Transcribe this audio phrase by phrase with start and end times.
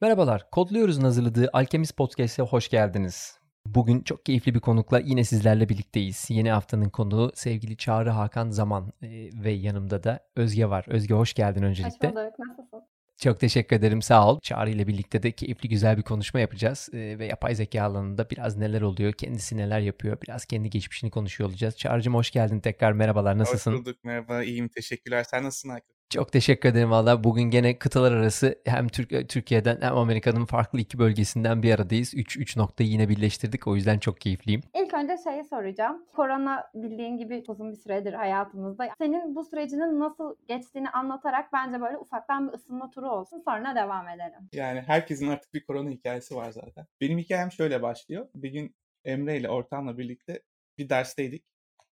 [0.00, 3.38] Merhabalar, Kodluyoruz'un hazırladığı Alkemist Podcast'e hoş geldiniz.
[3.66, 6.26] Bugün çok keyifli bir konukla yine sizlerle birlikteyiz.
[6.28, 9.08] Yeni haftanın konuğu sevgili Çağrı Hakan Zaman e,
[9.44, 10.84] ve yanımda da Özge var.
[10.88, 12.08] Özge hoş geldin öncelikle.
[12.08, 12.82] Hoş bulduk, nasılsın?
[13.18, 14.02] Çok teşekkür ederim.
[14.02, 14.40] Sağ ol.
[14.40, 16.88] Çağrı ile birlikte de keyifli güzel bir konuşma yapacağız.
[16.92, 21.50] Ee, ve yapay zeka alanında biraz neler oluyor, kendisi neler yapıyor, biraz kendi geçmişini konuşuyor
[21.50, 21.76] olacağız.
[21.76, 22.92] Çağrı'cığım hoş geldin tekrar.
[22.92, 23.72] Merhabalar, nasılsın?
[23.72, 25.24] Hoş bulduk, merhaba, iyiyim, teşekkürler.
[25.24, 25.95] Sen nasılsın Hakan?
[26.10, 27.24] Çok teşekkür ederim valla.
[27.24, 32.14] Bugün gene kıtalar arası hem Türk Türkiye'den hem Amerika'nın farklı iki bölgesinden bir aradayız.
[32.14, 33.66] Üç, üç noktayı yine birleştirdik.
[33.66, 34.60] O yüzden çok keyifliyim.
[34.74, 36.04] İlk önce şeyi soracağım.
[36.12, 38.88] Korona bildiğin gibi uzun bir süredir hayatımızda.
[38.98, 43.42] Senin bu sürecinin nasıl geçtiğini anlatarak bence böyle ufaktan bir ısınma turu olsun.
[43.44, 44.48] Sonra devam edelim.
[44.52, 46.86] Yani herkesin artık bir korona hikayesi var zaten.
[47.00, 48.28] Benim hikayem şöyle başlıyor.
[48.34, 50.42] Bir gün Emre ile ortamla birlikte
[50.78, 51.44] bir dersteydik.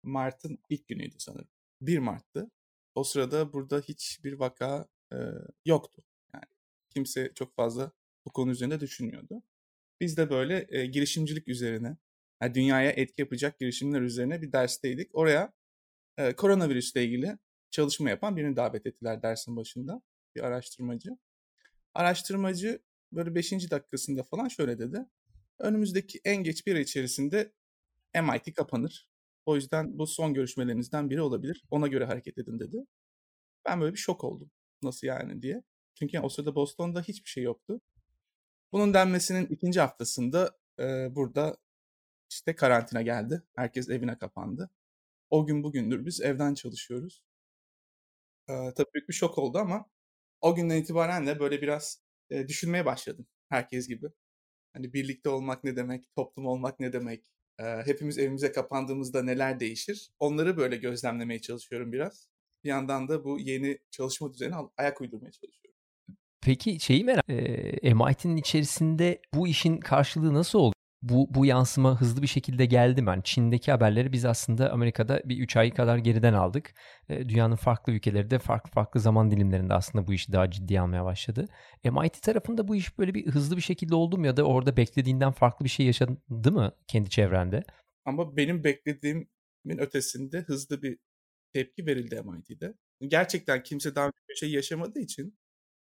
[0.03, 1.49] Mart'ın ilk günüydü sanırım.
[1.81, 2.51] 1 Mart'tı.
[2.97, 5.17] O sırada burada hiçbir vaka e,
[5.65, 6.03] yoktu.
[6.35, 6.45] Yani
[6.91, 7.93] kimse çok fazla
[8.27, 9.43] bu konu üzerinde düşünmüyordu.
[10.01, 11.97] Biz de böyle e, girişimcilik üzerine,
[12.43, 15.11] yani dünyaya etki yapacak girişimler üzerine bir dersteydik.
[15.13, 15.53] Oraya
[16.19, 17.39] e, koronavirüsle ilgili
[17.71, 20.03] çalışma yapan birini davet ettiler dersin başında.
[20.37, 21.11] Bir araştırmacı.
[21.95, 23.53] Araştırmacı böyle 5.
[23.71, 25.07] dakikasında falan şöyle dedi.
[25.59, 27.53] Önümüzdeki en geç bir ay içerisinde
[28.23, 29.09] MIT kapanır.
[29.47, 31.65] O yüzden bu son görüşmelerinizden biri olabilir.
[31.71, 32.77] Ona göre hareket edin dedi.
[33.67, 34.51] Ben böyle bir şok oldum.
[34.83, 35.63] Nasıl yani diye.
[35.95, 37.81] Çünkü o sırada Boston'da hiçbir şey yoktu.
[38.73, 41.57] Bunun denmesinin ikinci haftasında e, burada
[42.31, 43.43] işte karantina geldi.
[43.57, 44.71] Herkes evine kapandı.
[45.31, 47.23] O gün bugündür biz evden çalışıyoruz.
[48.49, 49.87] E, tabii büyük bir şok oldu ama
[50.41, 53.27] o günden itibaren de böyle biraz e, düşünmeye başladım.
[53.49, 54.07] Herkes gibi.
[54.73, 57.33] Hani birlikte olmak ne demek, toplum olmak ne demek,
[57.85, 60.11] hepimiz evimize kapandığımızda neler değişir?
[60.19, 62.29] Onları böyle gözlemlemeye çalışıyorum biraz.
[62.65, 65.67] Bir yandan da bu yeni çalışma düzenine ayak uydurmaya çalışıyorum.
[66.41, 70.76] Peki şeyi merak e, MIT'nin içerisinde bu işin karşılığı nasıl oldu?
[71.09, 73.09] Bu, bu yansıma hızlı bir şekilde geldi mi?
[73.09, 76.75] Yani Çin'deki haberleri biz aslında Amerika'da bir 3 ay kadar geriden aldık.
[77.09, 81.05] E, dünyanın farklı ülkeleri de farklı farklı zaman dilimlerinde aslında bu işi daha ciddi almaya
[81.05, 81.47] başladı.
[81.85, 85.33] MIT tarafında bu iş böyle bir hızlı bir şekilde oldu mu ya da orada beklediğinden
[85.33, 87.63] farklı bir şey yaşadı mı kendi çevrende?
[88.05, 89.29] Ama benim beklediğimin
[89.79, 90.99] ötesinde hızlı bir
[91.53, 92.75] tepki verildi MIT'de.
[93.01, 95.39] Gerçekten kimse daha bir şey yaşamadığı için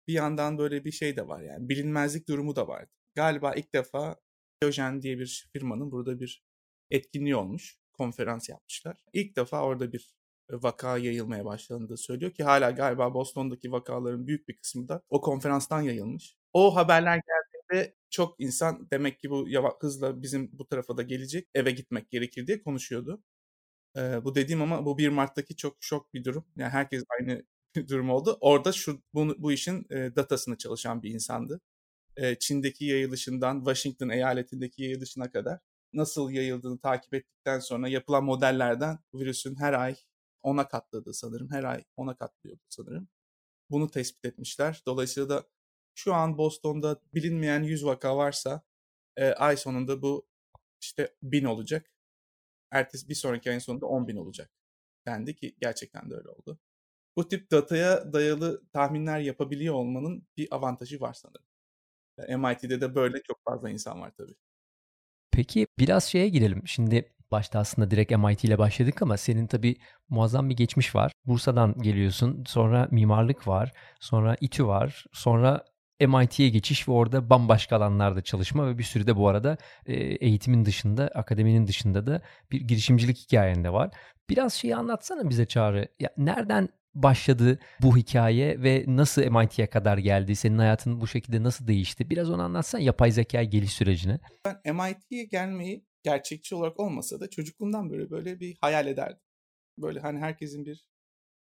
[0.08, 2.90] bir yandan böyle bir şey de var yani bilinmezlik durumu da vardı.
[3.14, 4.16] Galiba ilk defa
[4.64, 6.44] Diyojen diye bir firmanın burada bir
[6.90, 7.78] etkinliği olmuş.
[7.92, 8.96] Konferans yapmışlar.
[9.12, 10.14] İlk defa orada bir
[10.50, 15.82] vaka yayılmaya başlandığını söylüyor ki hala galiba Boston'daki vakaların büyük bir kısmı da o konferanstan
[15.82, 16.36] yayılmış.
[16.52, 19.48] O haberler geldiğinde çok insan demek ki bu
[19.80, 23.22] hızla bizim bu tarafa da gelecek eve gitmek gerekir diye konuşuyordu.
[23.96, 26.44] Ee, bu dediğim ama bu 1 Mart'taki çok şok bir durum.
[26.56, 27.42] Yani herkes aynı
[27.88, 28.38] durum oldu.
[28.40, 31.60] Orada şu bu, bu işin e, datasını çalışan bir insandı.
[32.16, 35.58] E, Çin'deki yayılışından Washington eyaletindeki yayılışına kadar
[35.92, 39.96] nasıl yayıldığını takip ettikten sonra yapılan modellerden virüsün her ay
[40.42, 41.50] ona katladığı sanırım.
[41.50, 43.08] Her ay ona katlıyordu sanırım.
[43.70, 44.82] Bunu tespit etmişler.
[44.86, 45.44] Dolayısıyla da
[45.94, 48.62] şu an Boston'da bilinmeyen 100 vaka varsa
[49.16, 50.28] e, ay sonunda bu
[50.82, 51.90] işte 1000 olacak.
[52.70, 54.50] Ertesi bir sonraki ayın sonunda 10 bin olacak
[55.06, 56.58] dendi ki gerçekten de öyle oldu.
[57.16, 61.46] Bu tip dataya dayalı tahminler yapabiliyor olmanın bir avantajı var sanırım.
[62.18, 64.34] MIT'de de böyle çok fazla insan var tabii.
[65.30, 66.62] Peki biraz şeye girelim.
[66.66, 69.76] Şimdi başta aslında direkt MIT ile başladık ama senin tabii
[70.08, 71.12] muazzam bir geçmiş var.
[71.26, 72.44] Bursa'dan geliyorsun.
[72.46, 73.72] Sonra mimarlık var.
[74.00, 75.04] Sonra İTÜ var.
[75.12, 75.64] Sonra
[76.00, 81.08] MIT'ye geçiş ve orada bambaşka alanlarda çalışma ve bir sürü de bu arada eğitimin dışında,
[81.08, 83.90] akademinin dışında da bir girişimcilik hikayen de var.
[84.30, 85.88] Biraz şeyi anlatsana bize Çağrı.
[86.00, 90.36] Ya nereden başladı bu hikaye ve nasıl MIT'ye kadar geldi?
[90.36, 92.10] Senin hayatın bu şekilde nasıl değişti?
[92.10, 94.18] Biraz onu anlatsan yapay zeka geliş sürecini.
[94.44, 99.20] Ben MIT'ye gelmeyi gerçekçi olarak olmasa da çocukluğumdan böyle böyle bir hayal ederdim.
[99.78, 100.88] Böyle hani herkesin bir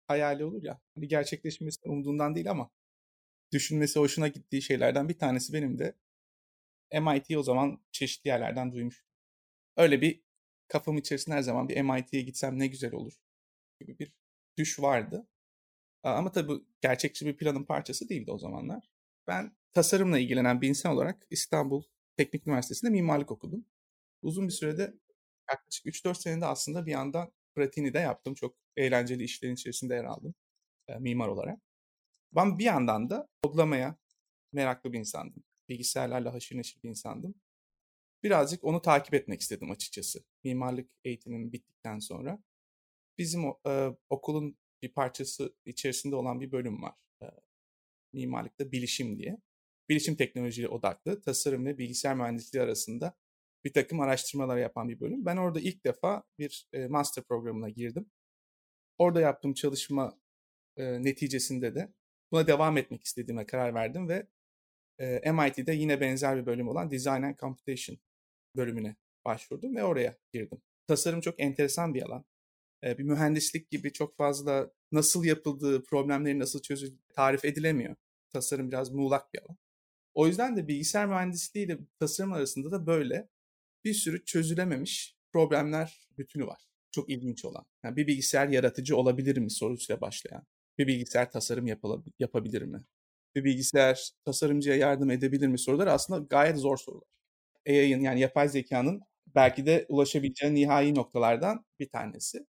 [0.08, 0.80] hayali olur ya.
[0.96, 2.70] Bir gerçekleşmesi umduğundan değil ama
[3.52, 5.94] düşünmesi hoşuna gittiği şeylerden bir tanesi benim de
[7.00, 9.04] MIT o zaman çeşitli yerlerden duymuş.
[9.76, 10.22] Öyle bir
[10.68, 13.12] kafam içerisinde her zaman bir MIT'ye gitsem ne güzel olur
[13.80, 14.12] gibi bir
[14.58, 15.28] düş vardı.
[16.02, 18.90] Ama tabii gerçekçi bir planın parçası değildi o zamanlar.
[19.26, 21.82] Ben tasarımla ilgilenen bir insan olarak İstanbul
[22.16, 23.66] Teknik Üniversitesi'nde mimarlık okudum.
[24.22, 24.94] Uzun bir sürede
[25.50, 28.34] yaklaşık 3-4 senede aslında bir yandan pratiğini de yaptım.
[28.34, 30.34] Çok eğlenceli işlerin içerisinde yer aldım
[30.98, 31.58] mimar olarak.
[32.32, 33.96] Ben bir yandan da kodlamaya
[34.52, 35.44] meraklı bir insandım.
[35.68, 37.34] Bilgisayarlarla haşır neşir bir insandım.
[38.22, 40.24] Birazcık onu takip etmek istedim açıkçası.
[40.44, 42.38] Mimarlık eğitimim bittikten sonra.
[43.18, 46.94] Bizim e, okulun bir parçası içerisinde olan bir bölüm var.
[47.22, 47.26] E,
[48.12, 49.38] mimarlıkta bilişim diye.
[49.88, 53.16] bilişim teknolojileri odaklı tasarım ve bilgisayar mühendisliği arasında
[53.64, 55.26] bir takım araştırmalar yapan bir bölüm.
[55.26, 58.10] Ben orada ilk defa bir e, master programına girdim.
[58.98, 60.18] Orada yaptığım çalışma
[60.76, 61.92] e, neticesinde de
[62.32, 64.26] buna devam etmek istediğime karar verdim ve
[64.98, 67.98] e, MIT'de yine benzer bir bölüm olan Design and Computation
[68.56, 70.62] bölümüne başvurdum ve oraya girdim.
[70.86, 72.24] Tasarım çok enteresan bir alan.
[72.84, 77.96] E, bir mühendislik gibi çok fazla nasıl yapıldığı, problemlerin nasıl çözüldüğü tarif edilemiyor.
[78.30, 79.56] Tasarım biraz muğlak bir alan.
[80.14, 83.28] O yüzden de bilgisayar mühendisliği ile tasarım arasında da böyle
[83.84, 86.62] bir sürü çözülememiş problemler bütünü var.
[86.90, 87.64] Çok ilginç olan.
[87.84, 90.46] Yani bir bilgisayar yaratıcı olabilir mi sorusuyla başlayan.
[90.78, 91.66] Bir bilgisayar tasarım
[92.18, 92.84] yapabilir mi?
[93.34, 97.08] Bir bilgisayar tasarımcıya yardım edebilir mi soruları aslında gayet zor sorular.
[97.68, 99.02] AI'ın yani yapay zekanın
[99.34, 102.46] belki de ulaşabileceği nihai noktalardan bir tanesi.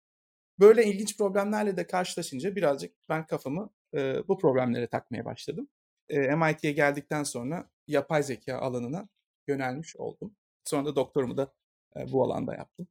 [0.63, 5.67] Böyle ilginç problemlerle de karşılaşınca birazcık ben kafamı e, bu problemlere takmaya başladım.
[6.09, 9.07] E, MIT'ye geldikten sonra yapay zeka alanına
[9.47, 10.35] yönelmiş oldum.
[10.65, 11.53] Sonra da doktorumu da
[11.95, 12.87] e, bu alanda yaptım.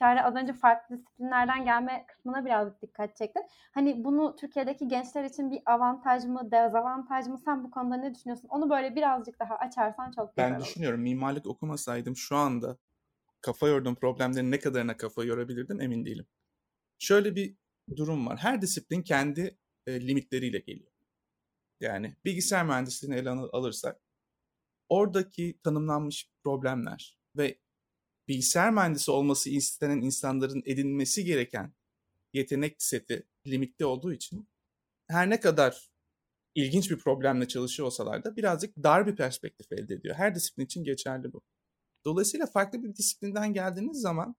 [0.00, 3.42] Yani az önce farklı disiplinlerden gelme kısmına biraz dikkat çektin.
[3.74, 7.38] Hani bunu Türkiye'deki gençler için bir avantaj mı, dezavantaj mı?
[7.44, 8.48] Sen bu konuda ne düşünüyorsun?
[8.48, 10.64] Onu böyle birazcık daha açarsan çok güzel Ben olur.
[10.64, 12.76] düşünüyorum mimarlık okumasaydım şu anda
[13.40, 16.26] kafa yorduğum problemlerin ne kadarına kafa yorabilirdim emin değilim.
[17.02, 17.56] Şöyle bir
[17.96, 18.38] durum var.
[18.38, 20.92] Her disiplin kendi e, limitleriyle geliyor.
[21.80, 24.00] Yani bilgisayar mühendisliğini ele alırsak
[24.88, 27.58] oradaki tanımlanmış problemler ve
[28.28, 31.74] bilgisayar mühendisi olması istenen insanların edinmesi gereken
[32.32, 34.48] yetenek seti limitli olduğu için
[35.08, 35.90] her ne kadar
[36.54, 40.14] ilginç bir problemle çalışıyor olsalar da birazcık dar bir perspektif elde ediyor.
[40.14, 41.42] Her disiplin için geçerli bu.
[42.04, 44.36] Dolayısıyla farklı bir disiplinden geldiğiniz zaman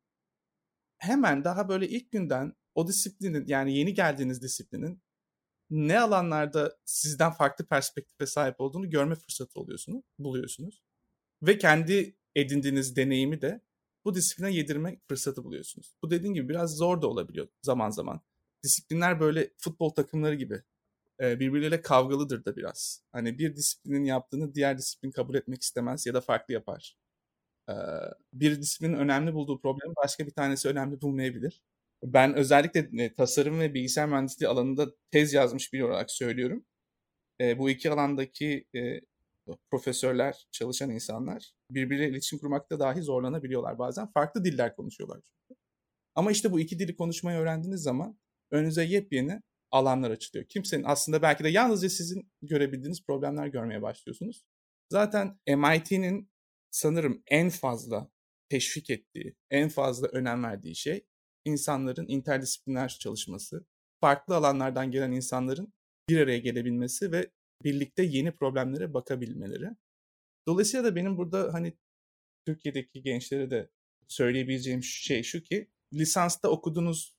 [1.04, 5.02] hemen daha böyle ilk günden o disiplinin yani yeni geldiğiniz disiplinin
[5.70, 10.84] ne alanlarda sizden farklı perspektife sahip olduğunu görme fırsatı oluyorsunuz, buluyorsunuz.
[11.42, 13.62] Ve kendi edindiğiniz deneyimi de
[14.06, 15.96] bu disipline yedirme fırsatı buluyorsunuz.
[16.04, 18.22] Bu dediğim gibi biraz zor da olabiliyor zaman zaman.
[18.64, 20.62] Disiplinler böyle futbol takımları gibi
[21.20, 23.04] birbirleriyle kavgalıdır da biraz.
[23.12, 26.98] Hani bir disiplinin yaptığını diğer disiplin kabul etmek istemez ya da farklı yapar.
[28.34, 31.62] Bir disiplinin önemli bulduğu problemi başka bir tanesi önemli bulmayabilir.
[32.04, 36.66] Ben özellikle tasarım ve bilgisayar mühendisliği alanında tez yazmış biri olarak söylüyorum.
[37.58, 38.66] Bu iki alandaki
[39.72, 44.12] profesörler, çalışan insanlar birbiriyle iletişim kurmakta dahi zorlanabiliyorlar bazen.
[44.12, 45.60] Farklı diller konuşuyorlar çünkü.
[46.16, 48.20] Ama işte bu iki dili konuşmayı öğrendiğiniz zaman
[48.52, 50.46] önünüze yepyeni alanlar açılıyor.
[50.46, 54.44] Kimsenin aslında belki de yalnızca sizin görebildiğiniz problemler görmeye başlıyorsunuz.
[54.90, 56.30] Zaten MIT'nin
[56.74, 58.12] sanırım en fazla
[58.50, 61.06] teşvik ettiği, en fazla önem verdiği şey
[61.46, 63.66] insanların interdisipliner çalışması,
[64.02, 65.74] farklı alanlardan gelen insanların
[66.10, 67.32] bir araya gelebilmesi ve
[67.64, 69.70] birlikte yeni problemlere bakabilmeleri.
[70.48, 71.78] Dolayısıyla da benim burada hani
[72.46, 73.70] Türkiye'deki gençlere de
[74.08, 77.18] söyleyebileceğim şey şu ki lisansta okuduğunuz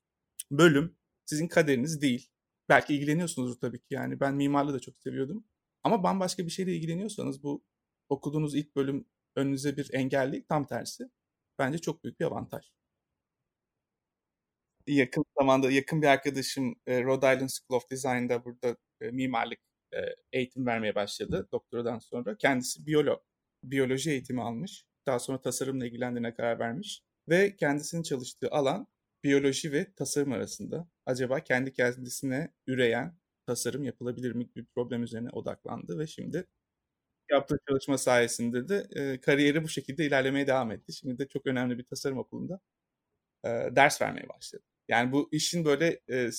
[0.50, 2.30] bölüm sizin kaderiniz değil.
[2.68, 5.44] Belki ilgileniyorsunuzdur tabii ki yani ben mimarlığı da çok seviyordum.
[5.84, 7.64] Ama bambaşka bir şeyle ilgileniyorsanız bu
[8.08, 9.06] okuduğunuz ilk bölüm
[9.36, 11.04] önünüze bir engel değil tam tersi.
[11.58, 12.64] Bence çok büyük bir avantaj.
[14.86, 19.58] Yakın zamanda yakın bir arkadaşım Rhode Island School of Design'da burada mimarlık
[20.32, 22.36] eğitim vermeye başladı doktoradan sonra.
[22.36, 23.22] Kendisi biyolog,
[23.64, 24.84] biyoloji eğitimi almış.
[25.06, 27.02] Daha sonra tasarımla ilgilendiğine karar vermiş.
[27.28, 28.86] Ve kendisinin çalıştığı alan
[29.24, 30.88] biyoloji ve tasarım arasında.
[31.06, 36.46] Acaba kendi kendisine üreyen tasarım yapılabilir mi bir problem üzerine odaklandı ve şimdi
[37.30, 40.92] yaptığı çalışma sayesinde de e, kariyeri bu şekilde ilerlemeye devam etti.
[40.92, 42.60] Şimdi de çok önemli bir tasarım okulunda
[43.44, 44.62] e, ders vermeye başladı.
[44.88, 46.30] Yani bu işin böyle e,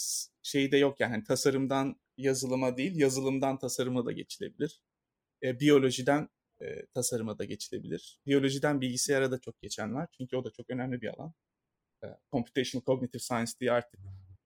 [0.44, 4.82] şeyi de yok yani hani tasarımdan yazılıma değil, yazılımdan tasarıma da geçilebilir.
[5.44, 6.30] E, biyolojiden
[6.62, 8.20] e, tasarıma da geçilebilir.
[8.26, 10.08] Biyolojiden bilgisayara da çok geçen var.
[10.18, 11.34] Çünkü o da çok önemli bir alan.
[12.04, 14.00] E, Computational Cognitive Science diye artık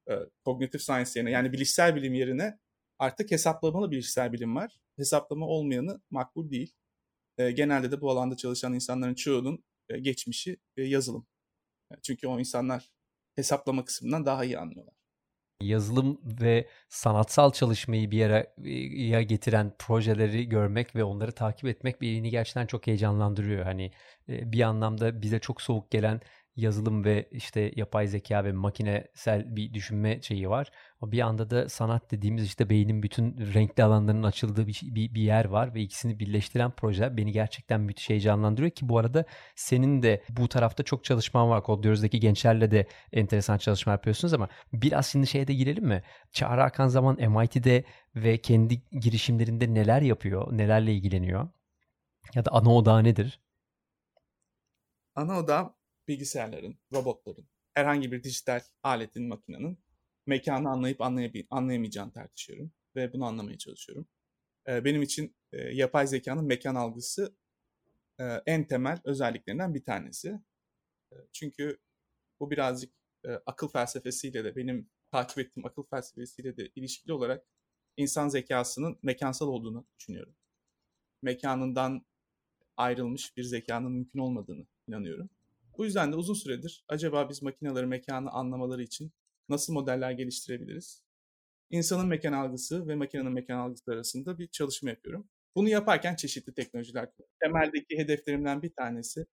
[0.10, 0.14] e,
[0.46, 2.60] Cognitive Science yerine yani bilişsel bilim yerine
[3.00, 4.80] artık hesaplamalı bilişsel bilim var.
[4.98, 6.74] Hesaplama olmayanı makbul değil.
[7.38, 11.28] E, genelde de bu alanda çalışan insanların çoğunun e, geçmişi e, yazılım.
[11.92, 12.92] E, çünkü o insanlar
[13.36, 15.00] hesaplama kısmından daha iyi anlıyorlar
[15.62, 22.66] yazılım ve sanatsal çalışmayı bir yere getiren projeleri görmek ve onları takip etmek beni gerçekten
[22.66, 23.64] çok heyecanlandırıyor.
[23.64, 23.92] Hani
[24.28, 26.22] bir anlamda bize çok soğuk gelen
[26.56, 30.72] yazılım ve işte yapay zeka ve makinesel bir düşünme şeyi var.
[31.02, 35.22] O bir anda da sanat dediğimiz işte beynin bütün renkli alanlarının açıldığı bir, bir, bir
[35.22, 39.26] yer var ve ikisini birleştiren proje beni gerçekten müthiş heyecanlandırıyor ki bu arada
[39.56, 41.64] senin de bu tarafta çok çalışman var.
[41.64, 46.04] Kodluyoruz'daki gençlerle de enteresan çalışma yapıyorsunuz ama biraz şimdi şeye de girelim mi?
[46.32, 47.84] Çağrı Akan zaman MIT'de
[48.16, 51.50] ve kendi girişimlerinde neler yapıyor, nelerle ilgileniyor?
[52.36, 53.40] Ya da ana odağı nedir?
[55.16, 55.79] Ana odağı
[56.10, 59.80] bilgisayarların, robotların, herhangi bir dijital aletin, makinenin
[60.26, 64.08] mekanı anlayıp anlayab- anlayamayacağını tartışıyorum ve bunu anlamaya çalışıyorum.
[64.68, 67.38] Benim için yapay zekanın mekan algısı
[68.46, 70.40] en temel özelliklerinden bir tanesi.
[71.34, 71.78] Çünkü
[72.40, 72.94] bu birazcık
[73.46, 77.46] akıl felsefesiyle de benim takip ettiğim akıl felsefesiyle de ilişkili olarak
[77.98, 80.36] insan zekasının mekansal olduğunu düşünüyorum.
[81.22, 82.06] Mekanından
[82.78, 85.30] ayrılmış bir zekanın mümkün olmadığını inanıyorum.
[85.80, 89.12] Bu yüzden de uzun süredir acaba biz makineleri mekanı anlamaları için
[89.50, 91.04] nasıl modeller geliştirebiliriz?
[91.70, 95.30] İnsanın mekan algısı ve makinenin mekan algısı arasında bir çalışma yapıyorum.
[95.56, 97.10] Bunu yaparken çeşitli teknolojiler
[97.42, 99.26] Temeldeki hedeflerimden bir tanesi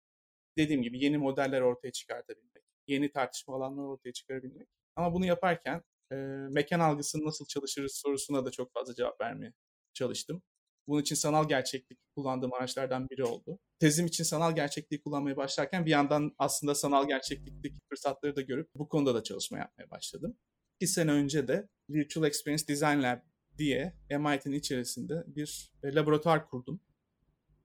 [0.58, 4.68] dediğim gibi yeni modeller ortaya çıkartabilmek, yeni tartışma alanları ortaya çıkarabilmek.
[4.96, 6.16] Ama bunu yaparken e,
[6.50, 9.52] mekan algısını nasıl çalışırız sorusuna da çok fazla cevap vermeye
[9.94, 10.42] çalıştım.
[10.88, 13.58] Bunun için sanal gerçeklik kullandığım araçlardan biri oldu.
[13.78, 18.88] Tezim için sanal gerçekliği kullanmaya başlarken bir yandan aslında sanal gerçeklikteki fırsatları da görüp bu
[18.88, 20.36] konuda da çalışma yapmaya başladım.
[20.80, 23.20] İki sene önce de Virtual Experience Design Lab
[23.58, 26.80] diye MIT'nin içerisinde bir e, laboratuvar kurdum.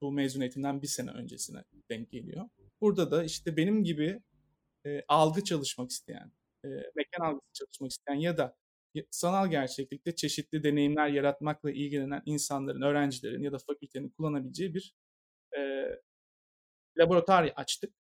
[0.00, 2.48] Bu mezuniyetimden bir sene öncesine denk geliyor.
[2.80, 4.22] Burada da işte benim gibi
[4.86, 6.32] e, algı çalışmak isteyen,
[6.64, 8.56] e, mekan algısı çalışmak isteyen ya da
[9.10, 14.94] sanal gerçeklikte çeşitli deneyimler yaratmakla ilgilenen insanların, öğrencilerin ya da fakültenin kullanabileceği bir
[15.56, 15.60] e,
[16.98, 17.94] laboratuvar açtık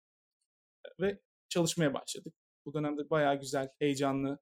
[1.00, 2.34] ve çalışmaya başladık.
[2.66, 4.38] Bu dönemde bayağı güzel, heyecanlı,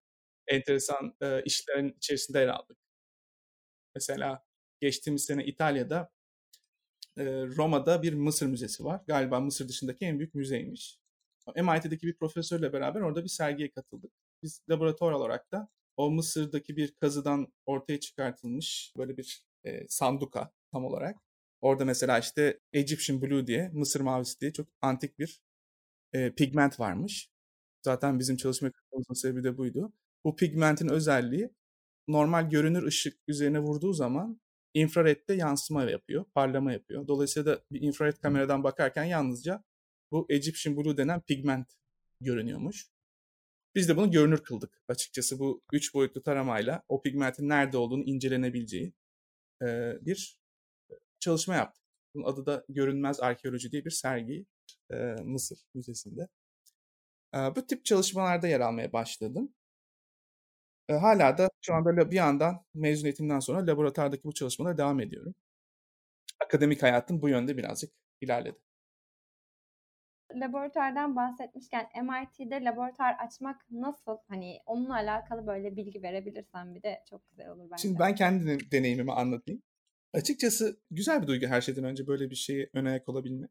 [0.47, 2.79] enteresan e, işlerin içerisinde yer aldık.
[3.95, 4.45] Mesela
[4.81, 6.11] geçtiğimiz sene İtalya'da
[7.19, 9.01] e, Roma'da bir Mısır müzesi var.
[9.07, 10.99] Galiba Mısır dışındaki en büyük müzeymiş.
[11.57, 14.13] MIT'deki bir profesörle beraber orada bir sergiye katıldık.
[14.43, 20.85] Biz laboratuvar olarak da o Mısır'daki bir kazıdan ortaya çıkartılmış böyle bir e, sanduka tam
[20.85, 21.17] olarak.
[21.61, 25.43] Orada mesela işte Egyptian Blue diye, Mısır mavisi diye çok antik bir
[26.15, 27.31] e, pigment varmış.
[27.83, 29.93] Zaten bizim çalışma yapmamızın sebebi de buydu.
[30.25, 31.51] Bu pigmentin özelliği
[32.09, 34.41] normal görünür ışık üzerine vurduğu zaman
[34.75, 37.09] infrarette yansıma yapıyor, parlama yapıyor.
[37.09, 39.65] Dolayısıyla da bir infrared kameradan bakarken yalnızca
[40.13, 41.69] bu Egyptian Blue denen pigment
[42.21, 42.87] görünüyormuş.
[43.75, 48.93] Biz de bunu görünür kıldık açıkçası bu üç boyutlu taramayla o pigmentin nerede olduğunu incelenebileceği
[49.63, 49.67] e,
[50.03, 50.39] bir
[51.21, 51.85] çalışma yaptık.
[52.15, 54.47] Bunun adı da Görünmez Arkeoloji diye bir sergi
[54.93, 56.29] e, Mısır Müzesi'nde.
[57.35, 59.55] E, bu tip çalışmalarda yer almaya başladım.
[60.89, 65.35] E, hala da şu anda bir yandan mezuniyetimden sonra laboratuvardaki bu çalışmalara devam ediyorum.
[66.45, 68.59] Akademik hayatım bu yönde birazcık ilerledi
[70.35, 74.17] laboratuvardan bahsetmişken MIT'de laboratuvar açmak nasıl?
[74.29, 77.83] Hani onunla alakalı böyle bilgi verebilirsen bir de çok güzel olur bence.
[77.83, 79.63] Şimdi ben kendi deneyimimi anlatayım.
[80.13, 83.51] Açıkçası güzel bir duygu her şeyden önce böyle bir şeye ön ayak olabilmek.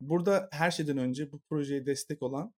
[0.00, 2.54] Burada her şeyden önce bu projeye destek olan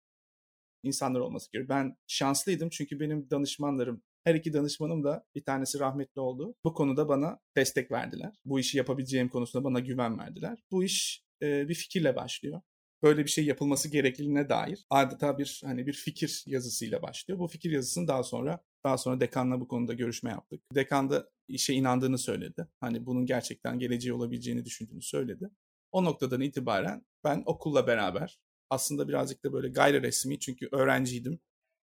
[0.82, 1.78] insanlar olması gerekiyor.
[1.78, 6.54] Ben şanslıydım çünkü benim danışmanlarım, her iki danışmanım da bir tanesi rahmetli oldu.
[6.64, 8.34] Bu konuda bana destek verdiler.
[8.44, 10.58] Bu işi yapabileceğim konusunda bana güven verdiler.
[10.70, 12.60] Bu iş bir fikirle başlıyor
[13.02, 17.38] böyle bir şey yapılması gerekliliğine dair adeta bir hani bir fikir yazısıyla başlıyor.
[17.38, 20.62] Bu fikir yazısını daha sonra daha sonra dekanla bu konuda görüşme yaptık.
[20.74, 22.68] Dekan da işe inandığını söyledi.
[22.80, 25.50] Hani bunun gerçekten geleceği olabileceğini düşündüğünü söyledi.
[25.92, 28.38] O noktadan itibaren ben okulla beraber
[28.70, 31.40] aslında birazcık da böyle gayri resmi çünkü öğrenciydim.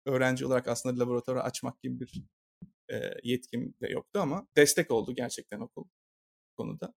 [0.06, 2.22] Öğrenci olarak aslında laboratuvarı açmak gibi bir
[2.92, 5.84] e, yetkim de yoktu ama destek oldu gerçekten okul
[6.56, 6.94] konuda.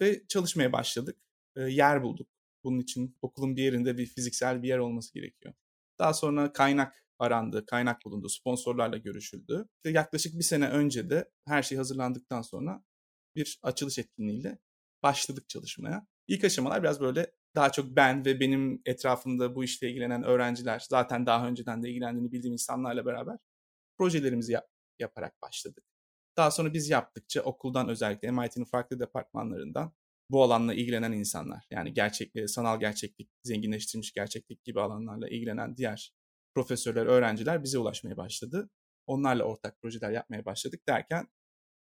[0.00, 1.16] Ve çalışmaya başladık.
[1.56, 2.35] E, yer bulduk
[2.66, 5.54] bunun için okulun bir yerinde bir fiziksel bir yer olması gerekiyor.
[5.98, 9.68] Daha sonra kaynak arandı, kaynak bulundu, sponsorlarla görüşüldü.
[9.76, 12.84] İşte yaklaşık bir sene önce de her şey hazırlandıktan sonra
[13.36, 14.58] bir açılış etkinliğiyle
[15.02, 16.06] başladık çalışmaya.
[16.28, 21.26] İlk aşamalar biraz böyle daha çok ben ve benim etrafımda bu işle ilgilenen öğrenciler, zaten
[21.26, 23.38] daha önceden de ilgilendiğini bildiğim insanlarla beraber
[23.98, 25.84] projelerimizi yap- yaparak başladık.
[26.36, 29.92] Daha sonra biz yaptıkça okuldan özellikle MIT'nin farklı departmanlarından
[30.30, 36.14] bu alanla ilgilenen insanlar yani gerçek e, sanal gerçeklik, zenginleştirilmiş gerçeklik gibi alanlarla ilgilenen diğer
[36.54, 38.70] profesörler, öğrenciler bize ulaşmaya başladı.
[39.06, 41.28] Onlarla ortak projeler yapmaya başladık derken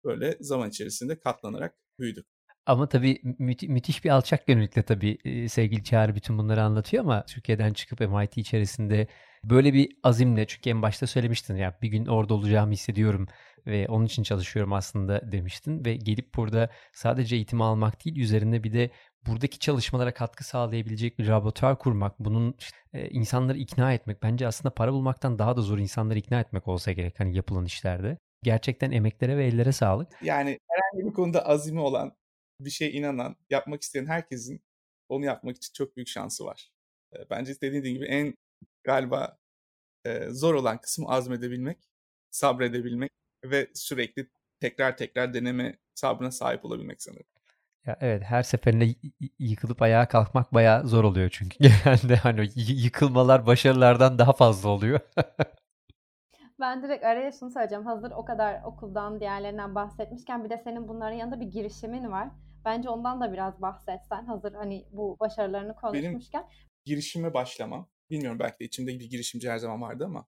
[0.03, 2.25] böyle zaman içerisinde katlanarak büyüdük.
[2.65, 7.25] Ama tabii müthi müthiş bir alçak gönüllülükle tabii, eee, sevgili Çağrı bütün bunları anlatıyor ama
[7.25, 9.07] Türkiye'den çıkıp MIT içerisinde
[9.43, 13.27] böyle bir azimle çünkü en başta söylemiştin ya bir gün orada olacağımı hissediyorum
[13.67, 18.73] ve onun için çalışıyorum aslında demiştin ve gelip burada sadece eğitim almak değil üzerine bir
[18.73, 18.91] de
[19.27, 22.55] buradaki çalışmalara katkı sağlayabilecek bir laboratuvar kurmak, bunun
[22.93, 26.91] e, insanları ikna etmek bence aslında para bulmaktan daha da zor insanları ikna etmek olsa
[26.91, 28.17] gerek hani yapılan işlerde.
[28.43, 30.07] Gerçekten emeklere ve ellere sağlık.
[30.23, 32.15] Yani herhangi bir konuda azimi olan,
[32.59, 34.61] bir şeye inanan, yapmak isteyen herkesin
[35.09, 36.71] onu yapmak için çok büyük şansı var.
[37.29, 38.33] Bence dediğin gibi en
[38.83, 39.37] galiba
[40.29, 41.77] zor olan kısmı azmedebilmek,
[42.31, 43.11] sabredebilmek
[43.45, 44.29] ve sürekli
[44.59, 47.25] tekrar tekrar deneme sabrına sahip olabilmek sanırım.
[47.85, 48.95] Ya evet her seferinde
[49.39, 54.99] yıkılıp ayağa kalkmak bayağı zor oluyor çünkü genelde hani yıkılmalar başarılardan daha fazla oluyor.
[56.59, 57.85] ben direkt araya şunu söyleyeceğim.
[57.85, 62.29] Hazır o kadar okuldan diğerlerinden bahsetmişken bir de senin bunların yanında bir girişimin var.
[62.65, 66.41] Bence ondan da biraz bahsetsen hazır hani bu başarılarını konuşmuşken.
[66.41, 67.89] Benim girişime başlamam.
[68.09, 70.25] Bilmiyorum belki de içimde bir girişimci her zaman vardı ama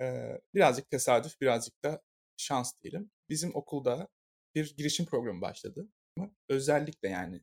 [0.00, 2.02] e, birazcık tesadüf birazcık da
[2.36, 3.10] şans diyelim.
[3.28, 4.08] Bizim okulda
[4.54, 5.88] bir girişim programı başladı.
[6.48, 7.40] Özellikle yani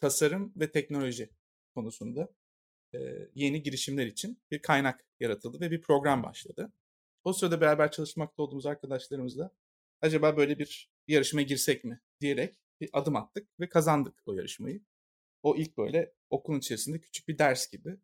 [0.00, 1.30] tasarım ve teknoloji
[1.74, 2.28] konusunda
[2.94, 2.98] e,
[3.34, 6.72] yeni girişimler için bir kaynak yaratıldı ve bir program başladı.
[7.24, 9.50] O sırada beraber çalışmakta olduğumuz arkadaşlarımızla
[10.00, 14.82] acaba böyle bir yarışmaya girsek mi diyerek bir adım attık ve kazandık o yarışmayı.
[15.42, 17.96] O ilk böyle okulun içerisinde küçük bir ders gibi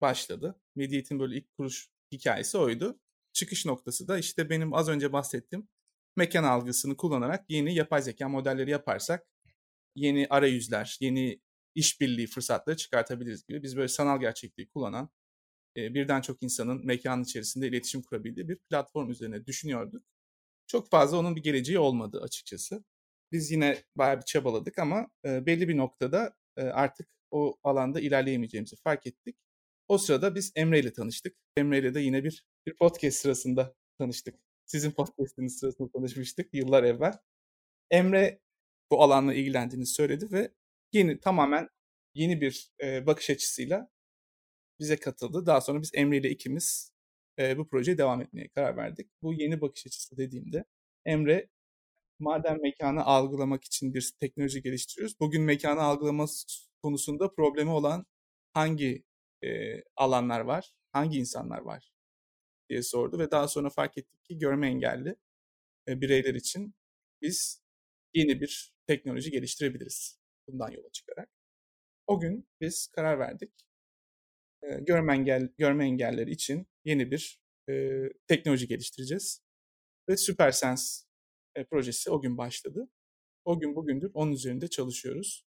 [0.00, 0.60] başladı.
[0.74, 3.00] Mediate'in böyle ilk kuruş hikayesi oydu.
[3.38, 5.68] Çıkış noktası da işte benim az önce bahsettiğim
[6.16, 9.26] mekan algısını kullanarak yeni yapay zeka modelleri yaparsak
[9.94, 11.40] yeni arayüzler, yeni
[11.74, 13.62] işbirliği fırsatları çıkartabiliriz gibi.
[13.62, 15.10] Biz böyle sanal gerçekliği kullanan
[15.76, 20.02] e, birden çok insanın mekanın içerisinde iletişim kurabildiği bir platform üzerine düşünüyorduk.
[20.66, 22.84] Çok fazla onun bir geleceği olmadı açıkçası.
[23.32, 28.76] Biz yine bayağı bir çabaladık ama e, belli bir noktada e, artık o alanda ilerleyemeyeceğimizi
[28.76, 29.36] fark ettik.
[29.88, 31.36] O sırada biz Emre ile tanıştık.
[31.56, 34.34] Emre ile de yine bir, bir podcast sırasında tanıştık.
[34.66, 37.18] Sizin podcastiniz sırasında tanışmıştık yıllar evvel.
[37.90, 38.40] Emre
[38.90, 40.52] bu alanla ilgilendiğini söyledi ve
[40.92, 41.68] yeni tamamen
[42.14, 43.90] yeni bir e, bakış açısıyla
[44.80, 45.46] bize katıldı.
[45.46, 46.92] Daha sonra biz Emre ile ikimiz
[47.38, 49.10] e, bu projeye devam etmeye karar verdik.
[49.22, 50.64] Bu yeni bakış açısı dediğimde
[51.04, 51.48] Emre
[52.18, 55.20] madem mekanı algılamak için bir teknoloji geliştiriyoruz.
[55.20, 56.26] Bugün mekanı algılama
[56.82, 58.06] konusunda problemi olan
[58.54, 59.04] hangi
[59.44, 59.48] e,
[59.96, 61.97] alanlar var, hangi insanlar var
[62.68, 65.16] diye sordu ve daha sonra fark ettik ki görme engelli
[65.88, 66.74] e, bireyler için
[67.22, 67.62] biz
[68.14, 71.28] yeni bir teknoloji geliştirebiliriz bundan yola çıkarak.
[72.06, 73.52] O gün biz karar verdik.
[74.62, 79.42] E, görme, engel, görme engelleri için yeni bir e, teknoloji geliştireceğiz.
[80.08, 81.06] Ve SuperSense
[81.56, 82.88] e, projesi o gün başladı.
[83.44, 85.46] O gün bugündür onun üzerinde çalışıyoruz.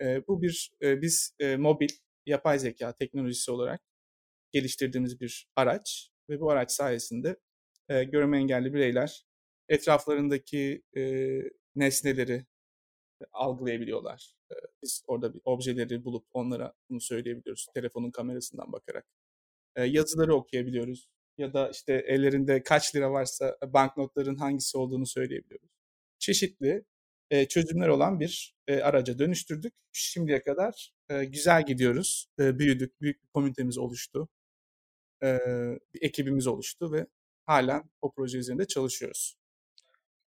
[0.00, 1.88] E, bu bir e, biz e, mobil
[2.26, 3.82] yapay zeka teknolojisi olarak
[4.52, 7.36] geliştirdiğimiz bir araç ve bu araç sayesinde
[7.88, 9.26] e, görme engelli bireyler
[9.68, 11.02] etraflarındaki e,
[11.76, 12.46] nesneleri
[13.32, 14.34] algılayabiliyorlar.
[14.52, 19.06] E, biz orada bir objeleri bulup onlara bunu söyleyebiliyoruz telefonun kamerasından bakarak.
[19.76, 25.70] E, yazıları okuyabiliyoruz ya da işte ellerinde kaç lira varsa banknotların hangisi olduğunu söyleyebiliyoruz.
[26.18, 26.84] Çeşitli
[27.30, 29.74] e, çözümler olan bir e, araca dönüştürdük.
[29.92, 32.28] Şimdiye kadar e, güzel gidiyoruz.
[32.40, 34.28] E, büyüdük, büyük bir komünitemiz oluştu.
[35.22, 35.38] E,
[35.94, 37.06] bir ekibimiz oluştu ve
[37.46, 39.36] halen o proje üzerinde çalışıyoruz.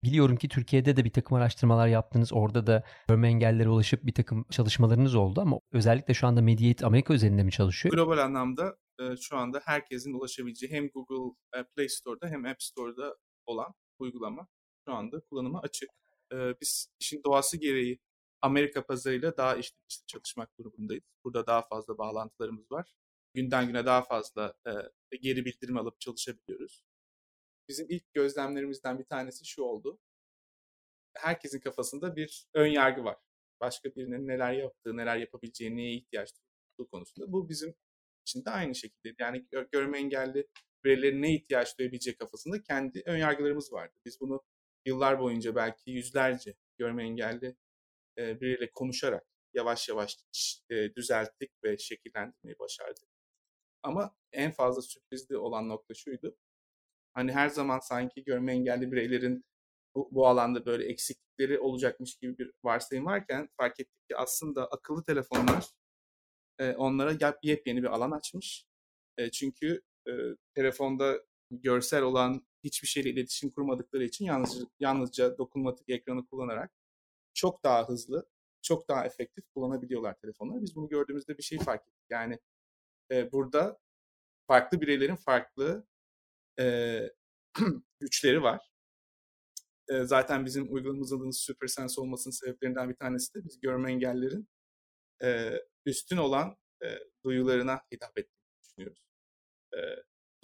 [0.03, 2.33] Biliyorum ki Türkiye'de de bir takım araştırmalar yaptınız.
[2.33, 7.13] Orada da görme engellere ulaşıp bir takım çalışmalarınız oldu ama özellikle şu anda Mediate Amerika
[7.13, 7.95] üzerinde mi çalışıyor?
[7.95, 11.35] Global anlamda e, şu anda herkesin ulaşabileceği hem Google
[11.75, 14.47] Play Store'da hem App Store'da olan uygulama
[14.87, 15.89] şu anda kullanıma açık.
[16.33, 17.99] E, biz işin doğası gereği
[18.41, 21.03] Amerika pazarıyla daha işte, işte çalışmak durumundayız.
[21.23, 22.93] Burada daha fazla bağlantılarımız var.
[23.33, 24.53] Günden güne daha fazla
[25.11, 26.83] e, geri bildirim alıp çalışabiliyoruz.
[27.69, 29.99] Bizim ilk gözlemlerimizden bir tanesi şu oldu.
[31.13, 33.17] Herkesin kafasında bir ön yargı var.
[33.61, 37.31] Başka birinin neler yaptığı, neler yapabileceği, neye ihtiyaç duyduğu konusunda.
[37.31, 37.75] Bu bizim
[38.25, 39.15] için de aynı şekilde.
[39.19, 40.47] Yani görme engelli
[40.83, 43.93] bireylerin ne ihtiyaç duyabileceği kafasında kendi ön yargılarımız vardı.
[44.05, 44.41] Biz bunu
[44.85, 47.55] yıllar boyunca belki yüzlerce görme engelli
[48.17, 50.17] biriyle konuşarak yavaş yavaş
[50.95, 53.10] düzelttik ve şekillendirmeyi başardık.
[53.83, 56.35] Ama en fazla sürprizli olan nokta şuydu.
[57.13, 59.45] Hani her zaman sanki görme engelli bireylerin
[59.95, 65.03] bu, bu alanda böyle eksiklikleri olacakmış gibi bir varsayım varken fark ettik ki aslında akıllı
[65.03, 65.65] telefonlar
[66.59, 68.65] e, onlara yepyeni bir alan açmış.
[69.17, 70.11] E, çünkü e,
[70.55, 76.71] telefonda görsel olan hiçbir şeyle iletişim kurmadıkları için yalnızca, yalnızca dokunmatik ekranı kullanarak
[77.33, 78.29] çok daha hızlı,
[78.61, 80.61] çok daha efektif kullanabiliyorlar telefonları.
[80.61, 82.05] Biz bunu gördüğümüzde bir şey fark ettik.
[82.09, 82.39] Yani
[83.11, 83.79] e, burada
[84.47, 85.87] farklı bireylerin farklı
[86.59, 86.99] e,
[87.99, 88.71] güçleri var.
[89.89, 94.49] E, zaten bizim uygulamamızın adının SuperSense olmasının sebeplerinden bir tanesi de biz görme engellerin
[95.23, 95.53] e,
[95.85, 96.87] üstün olan e,
[97.25, 99.03] duyularına hitap ettiğini düşünüyoruz.
[99.73, 99.79] E,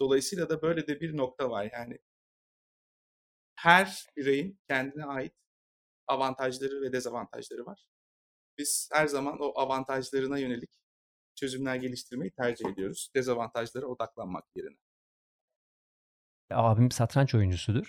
[0.00, 1.70] dolayısıyla da böyle de bir nokta var.
[1.72, 1.98] Yani
[3.56, 5.32] her bireyin kendine ait
[6.06, 7.86] avantajları ve dezavantajları var.
[8.58, 10.70] Biz her zaman o avantajlarına yönelik
[11.38, 13.10] çözümler geliştirmeyi tercih ediyoruz.
[13.14, 14.76] Dezavantajlara odaklanmak yerine.
[16.50, 17.88] Abim satranç oyuncusudur.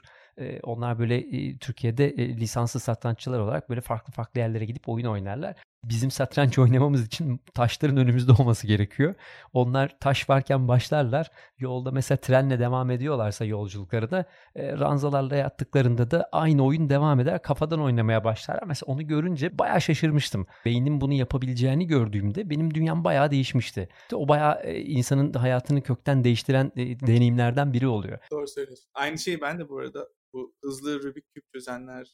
[0.64, 1.24] Onlar böyle
[1.58, 7.42] Türkiye'de lisanslı satranççılar olarak böyle farklı farklı yerlere gidip oyun oynarlar bizim satranç oynamamız için
[7.54, 9.16] taşların önümüzde olması gerekiyor.
[9.54, 11.32] Onlar taş varken başlarlar.
[11.58, 17.42] Yolda mesela trenle devam ediyorlarsa yolculuklarına e, ranzalarla yattıklarında da aynı oyun devam eder.
[17.42, 18.64] Kafadan oynamaya başlarlar.
[18.68, 20.48] Mesela onu görünce bayağı şaşırmıştım.
[20.66, 23.90] Beynin bunu yapabileceğini gördüğümde benim dünyam bayağı değişmişti.
[24.02, 28.20] İşte o bayağı e, insanın hayatını kökten değiştiren e, deneyimlerden biri oluyor.
[28.32, 28.90] Doğru söylüyorsun.
[28.94, 32.06] Aynı şeyi ben de bu arada bu hızlı Rubik küp çözenleri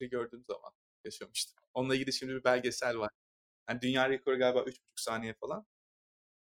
[0.00, 0.72] gördüğüm zaman
[1.04, 1.62] yaşamıştım.
[1.74, 3.10] Onunla ilgili şimdi bir belgesel var.
[3.70, 5.66] Yani dünya rekoru galiba 3,5 saniye falan.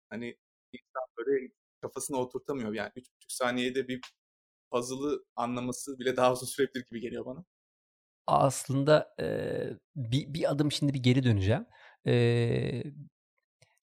[0.10, 0.38] Hani
[0.74, 2.74] insan böyle kafasına oturtamıyor.
[2.74, 4.02] Yani 3,5 saniyede bir
[4.72, 7.46] puzzle'ı anlaması bile daha uzun sürebilir gibi geliyor bana.
[8.28, 9.26] Aslında e,
[9.96, 11.66] bir, bir adım şimdi bir geri döneceğim.
[12.08, 12.84] E,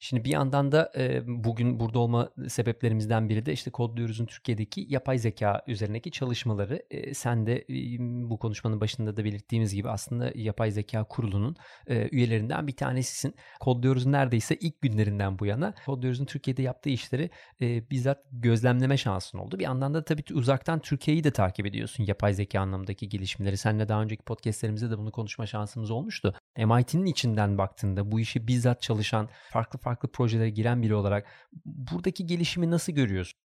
[0.09, 5.19] Şimdi bir yandan da e, bugün burada olma sebeplerimizden biri de işte Kodluyoruz'un Türkiye'deki yapay
[5.19, 6.83] zeka üzerindeki çalışmaları.
[6.91, 7.99] E, sen de e,
[8.31, 13.35] bu konuşmanın başında da belirttiğimiz gibi aslında yapay zeka kurulunun e, üyelerinden bir tanesisin.
[13.61, 19.59] Kodluyoruz'un neredeyse ilk günlerinden bu yana Kodluyoruz'un Türkiye'de yaptığı işleri e, bizzat gözlemleme şansın oldu.
[19.59, 23.57] Bir yandan da tabii uzaktan Türkiye'yi de takip ediyorsun yapay zeka anlamındaki gelişmeleri.
[23.57, 26.35] Seninle daha önceki podcastlerimizde de bunu konuşma şansımız olmuştu.
[26.57, 31.27] MIT'nin içinden baktığında bu işi bizzat çalışan farklı farklı projelere giren biri olarak
[31.65, 33.41] buradaki gelişimi nasıl görüyorsun?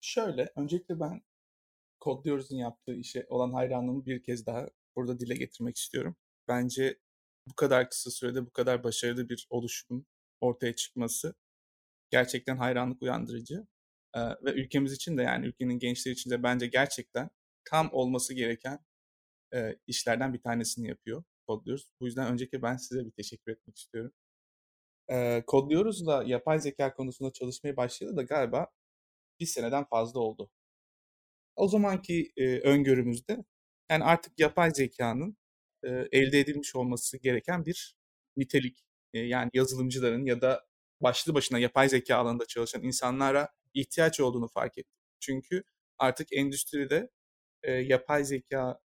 [0.00, 1.22] Şöyle, öncelikle ben
[2.00, 6.16] Kodluyoruz'un yaptığı işe olan hayranlığımı bir kez daha burada dile getirmek istiyorum.
[6.48, 6.98] Bence
[7.48, 10.06] bu kadar kısa sürede bu kadar başarılı bir oluşumun
[10.40, 11.34] ortaya çıkması
[12.10, 13.66] gerçekten hayranlık uyandırıcı.
[14.16, 17.30] Ee, ve ülkemiz için de yani ülkenin gençleri için de bence gerçekten
[17.64, 18.78] tam olması gereken
[19.54, 21.90] e, işlerden bir tanesini yapıyor Kodluyoruz.
[22.00, 24.12] Bu yüzden öncelikle ben size bir teşekkür etmek istiyorum
[25.10, 28.66] e, kodluyoruz da yapay zeka konusunda çalışmaya başladı da galiba
[29.40, 30.50] bir seneden fazla oldu.
[31.56, 33.44] O zamanki e, öngörümüzde
[33.90, 35.36] yani artık yapay zekanın
[35.84, 37.96] e, elde edilmiş olması gereken bir
[38.36, 38.84] nitelik.
[39.14, 40.66] E, yani yazılımcıların ya da
[41.00, 44.96] başlı başına yapay zeka alanında çalışan insanlara ihtiyaç olduğunu fark ettik.
[45.20, 45.64] Çünkü
[45.98, 47.10] artık endüstride
[47.62, 48.80] e, yapay zeka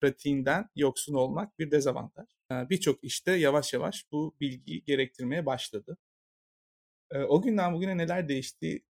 [0.00, 2.26] pratiğinden yoksun olmak bir dezavantaj.
[2.50, 5.96] Birçok işte yavaş yavaş bu bilgiyi gerektirmeye başladı.
[7.28, 8.84] O günden bugüne neler değişti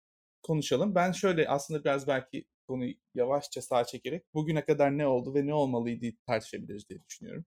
[0.43, 0.95] konuşalım.
[0.95, 5.55] Ben şöyle aslında biraz belki konuyu yavaşça sağa çekerek bugüne kadar ne oldu ve ne
[5.55, 7.45] olmalıydı tartışabiliriz diye düşünüyorum.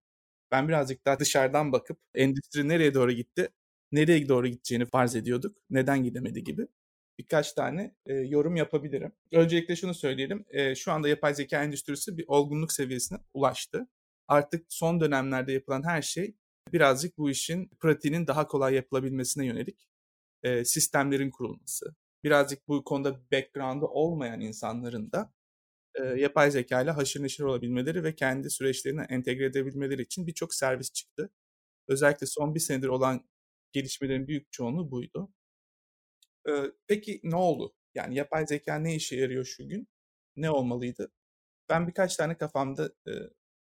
[0.52, 3.50] Ben birazcık daha dışarıdan bakıp endüstri nereye doğru gitti,
[3.92, 6.68] nereye doğru gideceğini farz ediyorduk, neden gidemedi gibi
[7.20, 9.12] birkaç tane e, yorum yapabilirim.
[9.32, 10.46] Öncelikle şunu söyleyelim.
[10.50, 13.88] E, şu anda yapay zeka endüstrisi bir olgunluk seviyesine ulaştı.
[14.28, 16.36] Artık son dönemlerde yapılan her şey
[16.74, 19.88] birazcık bu işin pratiğinin daha kolay yapılabilmesine yönelik
[20.44, 21.96] e, sistemlerin kurulması.
[22.24, 25.34] Birazcık bu konuda background'ı olmayan insanların da
[25.96, 30.94] e, yapay zeka ile haşır neşir olabilmeleri ve kendi süreçlerine entegre edebilmeleri için birçok servis
[30.94, 31.30] çıktı.
[31.88, 33.30] Özellikle son bir senedir olan
[33.72, 35.30] gelişmelerin büyük çoğunluğu buydu
[36.88, 37.74] peki ne oldu?
[37.96, 39.88] Yani yapay zeka ne işe yarıyor şu gün?
[40.36, 41.12] Ne olmalıydı?
[41.70, 43.12] Ben birkaç tane kafamda e,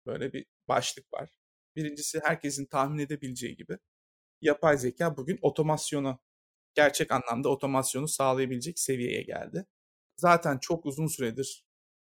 [0.05, 1.29] böyle bir başlık var.
[1.75, 3.77] Birincisi herkesin tahmin edebileceği gibi
[4.41, 6.19] yapay zeka bugün otomasyonu,
[6.75, 9.65] gerçek anlamda otomasyonu sağlayabilecek seviyeye geldi.
[10.17, 11.65] Zaten çok uzun süredir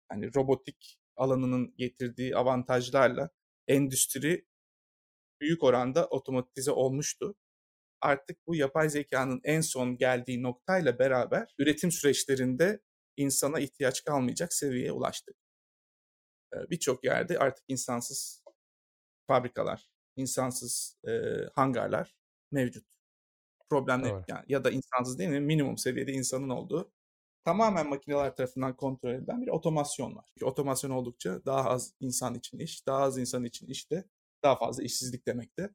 [0.09, 3.29] hani robotik alanının getirdiği avantajlarla
[3.67, 4.47] endüstri
[5.41, 7.35] büyük oranda otomatize olmuştu
[8.01, 12.81] artık bu yapay zekanın en son geldiği noktayla beraber üretim süreçlerinde
[13.17, 15.35] insana ihtiyaç kalmayacak seviyeye ulaştık.
[16.69, 18.43] Birçok yerde artık insansız
[19.27, 21.11] fabrikalar, insansız e,
[21.55, 22.15] hangarlar
[22.51, 22.85] mevcut.
[23.69, 24.07] Problem ne?
[24.07, 25.39] Yani, ya da insansız değil mi?
[25.39, 26.91] Minimum seviyede insanın olduğu
[27.47, 30.25] tamamen makineler tarafından kontrol edilen bir otomasyon var.
[30.33, 34.03] Çünkü otomasyon oldukça daha az insan için iş, daha az insan için iş de
[34.43, 35.69] daha fazla işsizlik demekte.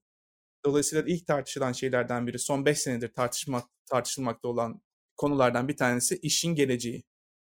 [0.64, 4.83] Dolayısıyla ilk tartışılan şeylerden biri son 5 senedir tartışmak, tartışılmakta olan
[5.16, 7.05] konulardan bir tanesi işin geleceği.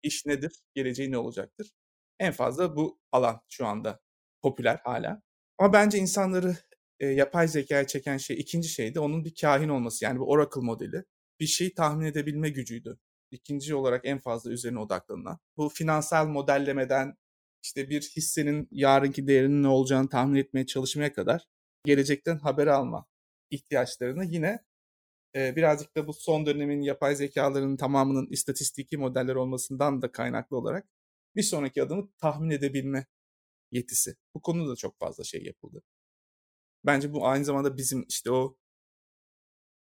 [0.03, 0.63] İş nedir?
[0.75, 1.71] Geleceği ne olacaktır?
[2.19, 3.99] En fazla bu alan şu anda
[4.41, 5.21] popüler hala.
[5.57, 6.57] Ama bence insanları
[6.99, 10.05] e, yapay zekaya çeken şey ikinci şey de onun bir kahin olması.
[10.05, 11.03] Yani bu Oracle modeli
[11.39, 12.99] bir şeyi tahmin edebilme gücüydü.
[13.31, 15.39] İkinci olarak en fazla üzerine odaklanılan.
[15.57, 17.15] Bu finansal modellemeden
[17.63, 21.47] işte bir hissenin yarınki değerinin ne olacağını tahmin etmeye çalışmaya kadar
[21.85, 23.05] gelecekten haber alma
[23.51, 24.59] ihtiyaçlarını yine
[25.35, 30.87] e, birazcık da bu son dönemin yapay zekaların tamamının istatistiki modeller olmasından da kaynaklı olarak
[31.35, 33.05] bir sonraki adımı tahmin edebilme
[33.71, 34.15] yetisi.
[34.35, 35.83] Bu konuda da çok fazla şey yapıldı.
[36.85, 38.57] Bence bu aynı zamanda bizim işte o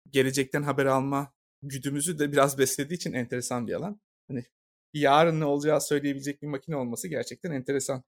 [0.09, 4.01] gelecekten haber alma güdümüzü de biraz beslediği için enteresan bir alan.
[4.27, 4.45] Hani
[4.93, 8.03] yarın ne olacağı söyleyebilecek bir makine olması gerçekten enteresan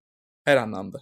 [0.45, 1.00] her anlamda.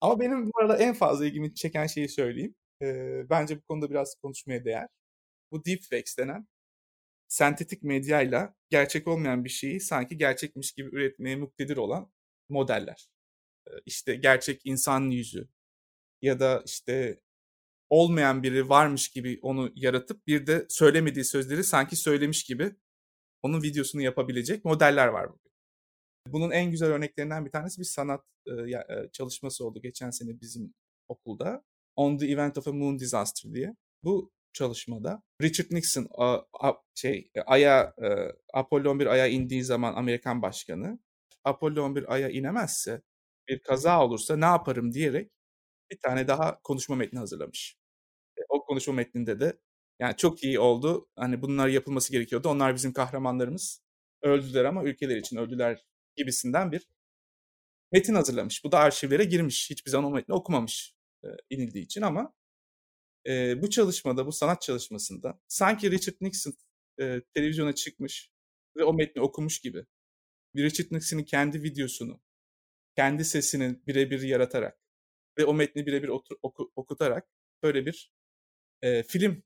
[0.00, 2.54] Ama benim bu arada en fazla ilgimi çeken şeyi söyleyeyim.
[2.82, 4.88] Ee, bence bu konuda biraz konuşmaya değer.
[5.52, 6.46] Bu deepfakes denen
[7.28, 12.12] sentetik medyayla gerçek olmayan bir şeyi sanki gerçekmiş gibi üretmeye muktedir olan
[12.48, 13.08] modeller.
[13.86, 15.48] İşte gerçek insan yüzü
[16.22, 17.20] ya da işte
[17.90, 22.76] olmayan biri varmış gibi onu yaratıp bir de söylemediği sözleri sanki söylemiş gibi
[23.42, 25.52] onun videosunu yapabilecek modeller var bugün.
[26.28, 28.24] Bunun en güzel örneklerinden bir tanesi bir sanat
[29.12, 30.74] çalışması oldu geçen sene bizim
[31.08, 31.64] okulda.
[31.96, 33.76] On the Event of a Moon Disaster diye.
[34.02, 38.06] Bu çalışmada Richard Nixon a, a, şey aya e,
[38.54, 40.98] Apollo 11 aya indiği zaman Amerikan başkanı
[41.44, 43.02] Apollo 11 aya inemezse
[43.48, 45.32] bir kaza olursa ne yaparım diyerek
[45.90, 47.76] bir tane daha konuşma metni hazırlamış.
[48.38, 49.58] E, o konuşma metninde de
[50.00, 51.08] yani çok iyi oldu.
[51.16, 52.48] Hani bunlar yapılması gerekiyordu.
[52.48, 53.82] Onlar bizim kahramanlarımız.
[54.22, 55.84] Öldüler ama ülkeler için öldüler
[56.16, 56.88] gibisinden bir
[57.92, 58.64] metin hazırlamış.
[58.64, 59.70] Bu da arşivlere girmiş.
[59.70, 62.32] Hiçbir zaman o metni okumamış e, inildiği için ama
[63.26, 66.54] e, bu çalışmada, bu sanat çalışmasında sanki Richard Nixon
[67.00, 68.30] e, televizyona çıkmış
[68.76, 69.86] ve o metni okumuş gibi
[70.56, 72.20] Richard Nixon'ın kendi videosunu,
[72.96, 74.78] kendi sesini birebir yaratarak
[75.38, 77.28] ve o metni birebir oku, okutarak
[77.62, 78.12] böyle bir
[78.82, 79.42] e, film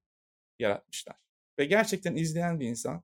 [0.58, 1.16] yaratmışlar.
[1.58, 3.02] Ve gerçekten izleyen bir insan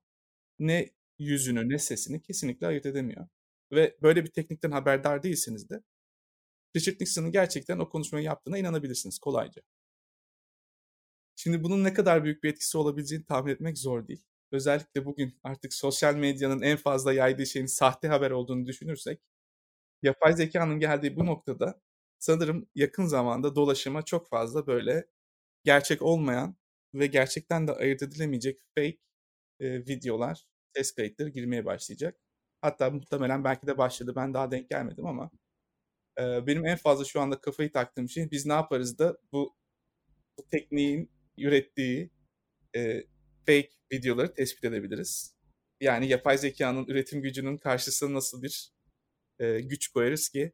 [0.58, 3.28] ne yüzünü ne sesini kesinlikle ayırt edemiyor.
[3.72, 5.82] Ve böyle bir teknikten haberdar değilseniz de
[6.76, 9.62] Richard Nixon'ın gerçekten o konuşmayı yaptığına inanabilirsiniz kolayca.
[11.36, 14.24] Şimdi bunun ne kadar büyük bir etkisi olabileceğini tahmin etmek zor değil.
[14.52, 19.20] Özellikle bugün artık sosyal medyanın en fazla yaydığı şeyin sahte haber olduğunu düşünürsek,
[20.02, 21.80] yapay zekanın geldiği bu noktada
[22.18, 25.06] sanırım yakın zamanda dolaşıma çok fazla böyle
[25.64, 26.56] gerçek olmayan
[26.94, 28.98] ve gerçekten de ayırt edilemeyecek fake
[29.60, 30.46] e, videolar,
[30.76, 32.18] ses kayıtları girmeye başlayacak.
[32.62, 34.12] Hatta muhtemelen belki de başladı.
[34.16, 35.30] Ben daha denk gelmedim ama
[36.20, 39.56] e, benim en fazla şu anda kafayı taktığım şey biz ne yaparız da bu,
[40.38, 41.10] bu tekniğin
[41.44, 42.10] ürettiği
[42.76, 43.04] e,
[43.46, 45.36] fake videoları tespit edebiliriz.
[45.80, 48.72] Yani yapay zekanın üretim gücünün karşısına nasıl bir
[49.38, 50.52] e, güç koyarız ki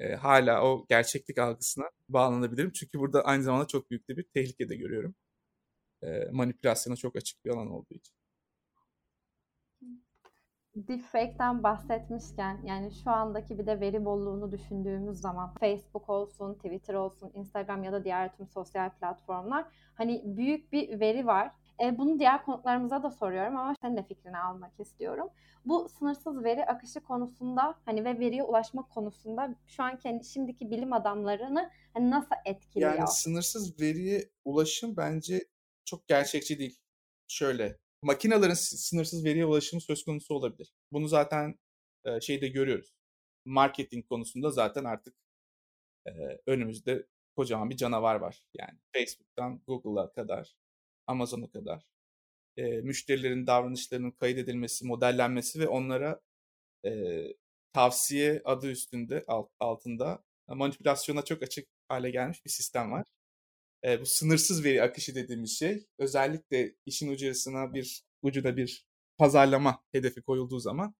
[0.00, 2.72] e, hala o gerçeklik algısına bağlanabilirim.
[2.72, 5.14] Çünkü burada aynı zamanda çok büyük bir tehlike de görüyorum.
[6.02, 8.15] E, manipülasyona çok açık bir alan olduğu için.
[10.76, 17.30] Deepfake'den bahsetmişken yani şu andaki bir de veri bolluğunu düşündüğümüz zaman Facebook olsun, Twitter olsun,
[17.34, 21.50] Instagram ya da diğer tüm sosyal platformlar hani büyük bir veri var.
[21.80, 25.28] E, bunu diğer konuklarımıza da soruyorum ama senin de fikrini almak istiyorum.
[25.64, 30.92] Bu sınırsız veri akışı konusunda hani ve veriye ulaşma konusunda şu an kendi şimdiki bilim
[30.92, 32.94] adamlarını hani nasıl etkiliyor?
[32.94, 35.44] Yani sınırsız veriye ulaşım bence
[35.84, 36.78] çok gerçekçi değil.
[37.28, 40.72] Şöyle makinelerin sınırsız veriye ulaşımı söz konusu olabilir.
[40.92, 41.58] Bunu zaten
[42.04, 42.94] e, şeyde görüyoruz.
[43.44, 45.14] Marketing konusunda zaten artık
[46.06, 46.10] e,
[46.46, 48.42] önümüzde kocaman bir canavar var.
[48.54, 50.56] Yani Facebook'tan Google'a kadar,
[51.06, 51.86] Amazon'a kadar
[52.56, 56.20] e, müşterilerin davranışlarının kaydedilmesi, modellenmesi ve onlara
[56.84, 57.22] e,
[57.72, 63.06] tavsiye adı üstünde alt, altında manipülasyona çok açık hale gelmiş bir sistem var
[63.86, 68.86] e, bu sınırsız veri akışı dediğimiz şey özellikle işin ucuna bir ucuna bir
[69.18, 70.94] pazarlama hedefi koyulduğu zaman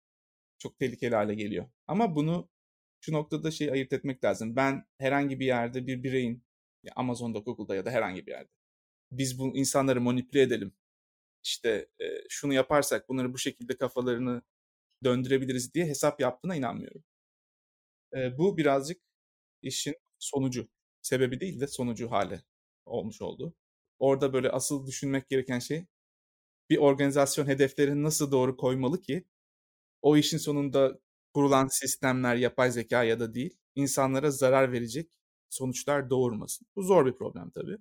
[0.59, 1.71] çok tehlikeli hale geliyor.
[1.87, 2.51] Ama bunu
[3.01, 4.57] şu noktada şey ayırt etmek lazım.
[4.57, 6.45] Ben herhangi bir yerde bir bireyin
[6.97, 8.51] Amazon'da, Google'da ya da herhangi bir yerde
[9.13, 10.75] biz bu insanları manipüle edelim.
[11.45, 14.43] İşte e, şunu yaparsak bunları bu şekilde kafalarını
[15.05, 17.05] döndürebiliriz diye hesap yaptığına inanmıyorum.
[18.17, 19.03] E, bu birazcık
[19.63, 20.69] işin sonucu.
[21.03, 22.43] Sebebi değil de sonucu hale
[22.87, 23.55] olmuş oldu.
[23.99, 25.87] Orada böyle asıl düşünmek gereken şey
[26.71, 29.25] bir organizasyon hedeflerini nasıl doğru koymalı ki
[30.03, 30.99] o işin sonunda
[31.35, 35.11] kurulan sistemler yapay zeka ya da değil insanlara zarar verecek
[35.51, 36.67] sonuçlar doğurmasın.
[36.77, 37.79] Bu zor bir problem tabii.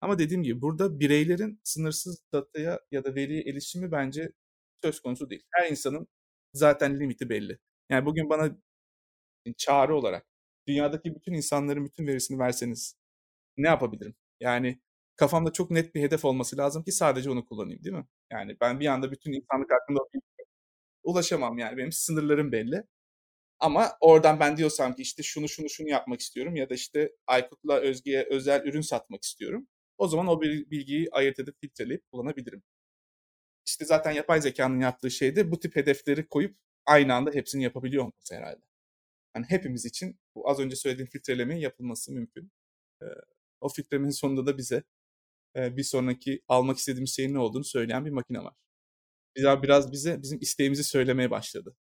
[0.00, 4.32] Ama dediğim gibi burada bireylerin sınırsız dataya ya da veriye erişimi bence
[4.84, 5.42] söz konusu değil.
[5.50, 6.08] Her insanın
[6.54, 7.58] zaten limiti belli.
[7.90, 8.56] Yani bugün bana
[9.56, 10.26] çağrı olarak
[10.68, 12.96] dünyadaki bütün insanların bütün verisini verseniz
[13.58, 14.14] ne yapabilirim?
[14.42, 14.80] Yani
[15.16, 18.06] kafamda çok net bir hedef olması lazım ki sadece onu kullanayım değil mi?
[18.32, 20.00] Yani ben bir anda bütün insanlık hakkında
[21.04, 22.84] ulaşamam yani benim sınırlarım belli.
[23.60, 27.80] Ama oradan ben diyorsam ki işte şunu şunu şunu yapmak istiyorum ya da işte Aykut'la
[27.80, 29.68] Özge'ye özel ürün satmak istiyorum.
[29.98, 32.62] O zaman o bilgiyi ayırt edip filtreleyip kullanabilirim.
[33.66, 38.04] İşte zaten yapay zekanın yaptığı şey de bu tip hedefleri koyup aynı anda hepsini yapabiliyor
[38.04, 38.62] olması herhalde.
[39.36, 42.52] Yani hepimiz için bu az önce söylediğim filtrelemenin yapılması mümkün.
[43.62, 44.82] O filtremenin sonunda da bize
[45.56, 48.54] e, bir sonraki almak istediğimiz şeyin ne olduğunu söyleyen bir makine var.
[49.36, 51.76] Biraz, biraz bize bizim isteğimizi söylemeye başladı.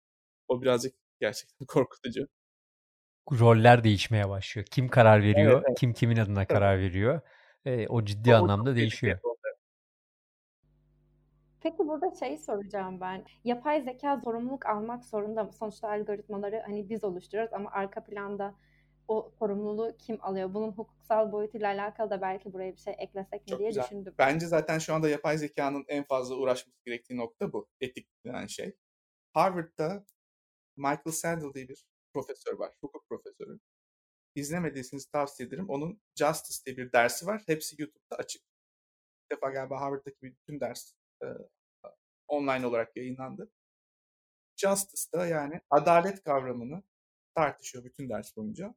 [0.49, 2.29] O birazcık gerçekten korkutucu.
[3.33, 4.67] Roller değişmeye başlıyor.
[4.71, 5.79] Kim karar veriyor, evet, evet.
[5.79, 6.49] kim kimin adına evet.
[6.49, 7.21] karar veriyor.
[7.65, 9.19] E, o ciddi o anlamda değişiyor.
[11.61, 13.25] Peki burada şey soracağım ben.
[13.45, 15.53] Yapay zeka sorumluluk almak zorunda mı?
[15.53, 18.55] Sonuçta algoritmaları hani biz oluşturuyoruz ama arka planda
[19.09, 20.55] o sorumluluğu kim alıyor?
[20.55, 23.85] Bunun hukuksal boyutuyla alakalı da belki buraya bir şey eklesek mi Çok diye güzel.
[23.85, 24.15] düşündüm.
[24.19, 27.69] Bence zaten şu anda yapay zekanın en fazla uğraşması gerektiği nokta bu.
[27.81, 28.77] Etik denen şey.
[29.35, 30.05] Harvard'da
[30.77, 32.73] Michael Sandel diye bir profesör var.
[32.81, 33.59] Hukuk profesörü.
[34.35, 35.69] İzlemediyseniz tavsiye ederim.
[35.69, 37.43] Onun Justice diye bir dersi var.
[37.47, 38.43] Hepsi YouTube'da açık.
[39.31, 40.93] Bir defa galiba Harvard'daki bütün ders
[41.23, 41.27] e,
[42.29, 43.51] online olarak yayınlandı.
[44.57, 46.83] Justice'da yani adalet kavramını
[47.35, 48.75] tartışıyor bütün ders boyunca.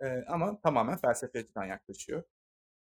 [0.00, 2.22] E, ama tamamen felsefe açıdan yaklaşıyor.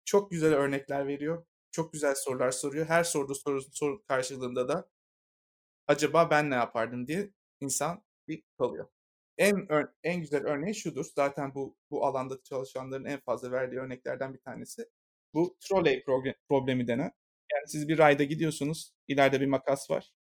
[0.06, 1.46] Çok güzel örnekler veriyor.
[1.72, 2.86] Çok güzel sorular soruyor.
[2.86, 4.90] Her sorduğu soru, soru karşılığında da
[5.88, 7.30] acaba ben ne yapardım diye
[7.62, 8.88] insan bir kalıyor.
[9.38, 9.68] En
[10.04, 11.06] en güzel örneği şudur.
[11.16, 14.86] Zaten bu bu alanda çalışanların en fazla verdiği örneklerden bir tanesi.
[15.34, 16.04] Bu trolley
[16.50, 17.12] problemi denen.
[17.54, 18.94] Yani siz bir rayda gidiyorsunuz.
[19.08, 20.12] ileride bir makas var.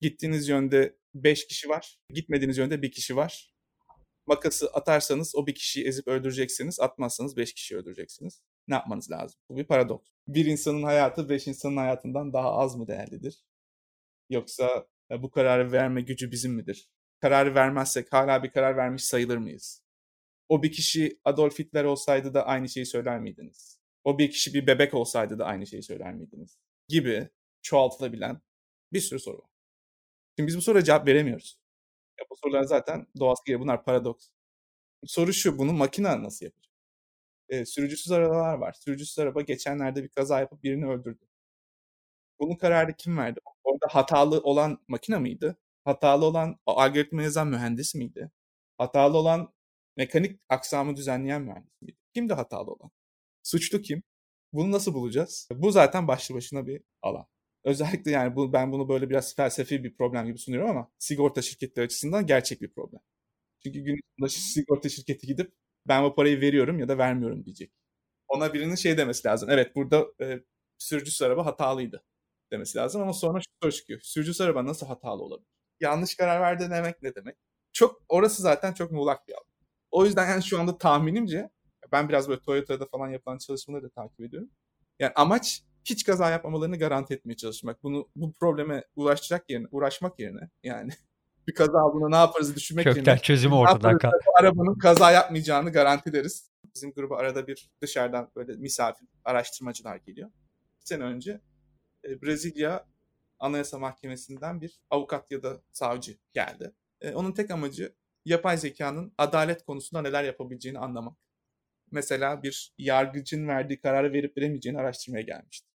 [0.00, 1.98] Gittiğiniz yönde 5 kişi var.
[2.10, 3.54] Gitmediğiniz yönde bir kişi var.
[4.26, 6.80] Makası atarsanız o bir kişiyi ezip öldüreceksiniz.
[6.80, 8.42] Atmazsanız 5 kişiyi öldüreceksiniz.
[8.68, 9.40] Ne yapmanız lazım?
[9.48, 10.08] Bu bir paradoks.
[10.28, 13.44] Bir insanın hayatı 5 insanın hayatından daha az mı değerlidir?
[14.30, 16.90] Yoksa bu kararı verme gücü bizim midir?
[17.20, 19.82] Kararı vermezsek hala bir karar vermiş sayılır mıyız?
[20.48, 23.80] O bir kişi Adolf Hitler olsaydı da aynı şeyi söyler miydiniz?
[24.04, 26.58] O bir kişi bir bebek olsaydı da aynı şeyi söyler miydiniz?
[26.88, 27.28] Gibi
[27.62, 28.40] çoğaltılabilen
[28.92, 29.50] bir sürü soru var.
[30.38, 31.61] Şimdi biz bu soruya cevap veremiyoruz.
[32.22, 34.28] Ya bu sorular zaten doğası gereği bunlar paradoks.
[35.06, 36.72] Soru şu, bunu makine nasıl yapacak?
[37.48, 38.72] E, sürücüsüz arabalar var.
[38.74, 41.26] Sürücüsüz araba geçenlerde bir kaza yapıp birini öldürdü.
[42.40, 43.40] Bunun kararı kim verdi?
[43.64, 45.56] Orada hatalı olan makine miydi?
[45.84, 48.30] Hatalı olan algoritma yazan mühendis miydi?
[48.78, 49.52] Hatalı olan
[49.96, 51.96] mekanik aksamı düzenleyen mühendis miydi?
[52.14, 52.90] Kimdi hatalı olan?
[53.42, 54.02] Suçlu kim?
[54.52, 55.48] Bunu nasıl bulacağız?
[55.52, 57.26] Bu zaten başlı başına bir alan.
[57.64, 61.84] Özellikle yani bu, ben bunu böyle biraz felsefi bir problem gibi sunuyorum ama sigorta şirketleri
[61.86, 63.00] açısından gerçek bir problem.
[63.62, 65.52] Çünkü gün sonunda sigorta şirketi gidip
[65.88, 67.72] ben bu parayı veriyorum ya da vermiyorum diyecek.
[68.28, 69.50] Ona birinin şey demesi lazım.
[69.50, 70.40] Evet burada e,
[70.78, 72.04] sürücüsü araba hatalıydı
[72.52, 74.00] demesi lazım ama sonra şu soru çıkıyor.
[74.02, 75.48] Sürücüsü araba nasıl hatalı olabilir?
[75.80, 77.36] Yanlış karar verdi demek ne demek?
[77.72, 79.44] Çok orası zaten çok muğlak bir alan.
[79.90, 81.50] O yüzden yani şu anda tahminimce
[81.92, 84.50] ben biraz böyle Toyota'da falan yapılan çalışmaları da takip ediyorum.
[84.98, 87.82] Yani amaç hiç kaza yapmamalarını garanti etmeye çalışmak.
[87.82, 90.90] Bunu bu probleme ulaşacak yerine, uğraşmak yerine yani
[91.48, 93.22] bir kaza aldığında ne yaparız düşünmek Kökten yerine.
[93.22, 94.10] çözümü ortadan kal.
[94.40, 96.50] Arabanın kaza yapmayacağını garanti ederiz.
[96.74, 100.30] Bizim gruba arada bir dışarıdan böyle misafir araştırmacılar geliyor.
[100.80, 101.40] Bir sene önce
[102.04, 102.86] e, Brezilya
[103.38, 106.72] Anayasa Mahkemesi'nden bir avukat ya da savcı geldi.
[107.00, 111.18] E, onun tek amacı yapay zekanın adalet konusunda neler yapabileceğini anlamak.
[111.90, 115.71] Mesela bir yargıcın verdiği kararı verip veremeyeceğini araştırmaya gelmişti.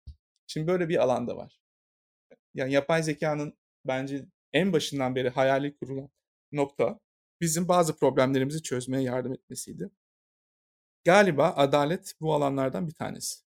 [0.46, 1.60] Şimdi böyle bir alanda var.
[2.54, 6.10] Yani yapay zekanın bence en başından beri hayali kurulan
[6.52, 7.00] nokta
[7.40, 9.90] bizim bazı problemlerimizi çözmeye yardım etmesiydi.
[11.04, 13.44] Galiba adalet bu alanlardan bir tanesi.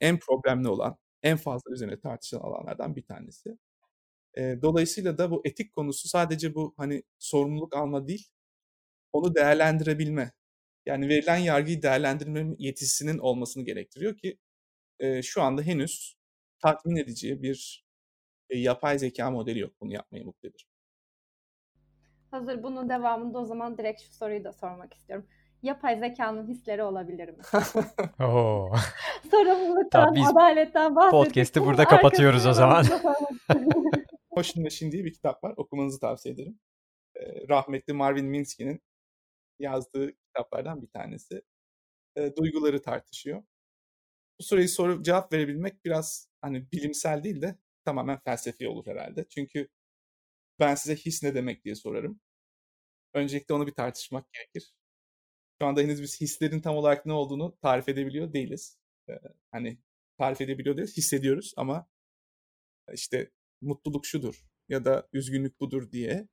[0.00, 3.58] En problemli olan, en fazla üzerine tartışılan alanlardan bir tanesi.
[4.38, 8.28] Dolayısıyla da bu etik konusu sadece bu hani sorumluluk alma değil,
[9.12, 10.32] onu değerlendirebilme.
[10.86, 14.38] Yani verilen yargıyı değerlendirme yetisinin olmasını gerektiriyor ki
[15.22, 16.16] şu anda henüz
[16.60, 17.84] tatmin edici bir
[18.50, 20.66] e, yapay zeka modeli yok bunu yapmaya muktedir.
[22.30, 25.26] Hazır bunun devamında o zaman direkt şu soruyu da sormak istiyorum.
[25.62, 27.42] Yapay zekanın hisleri olabilir mi?
[28.26, 28.72] Oo.
[29.30, 31.26] Sorumluluktan, tamam, adaletten bahsettik.
[31.26, 32.84] Podcast'ı burada kapatıyoruz o zaman.
[34.30, 35.54] Hoşun Neşin diye bir kitap var.
[35.56, 36.58] Okumanızı tavsiye ederim.
[37.16, 38.82] E, rahmetli Marvin Minsky'nin
[39.58, 41.42] yazdığı kitaplardan bir tanesi.
[42.16, 43.42] E, duyguları tartışıyor.
[44.40, 49.26] Bu soruyu sorup cevap verebilmek biraz hani bilimsel değil de tamamen felsefi olur herhalde.
[49.30, 49.68] Çünkü
[50.60, 52.20] ben size his ne demek diye sorarım.
[53.14, 54.74] Öncelikle onu bir tartışmak gerekir.
[55.62, 58.78] Şu anda henüz biz hislerin tam olarak ne olduğunu tarif edebiliyor değiliz.
[59.10, 59.12] Ee,
[59.52, 59.78] hani
[60.18, 61.88] tarif edebiliyor değiliz, hissediyoruz ama
[62.94, 63.30] işte
[63.60, 66.28] mutluluk şudur ya da üzgünlük budur diye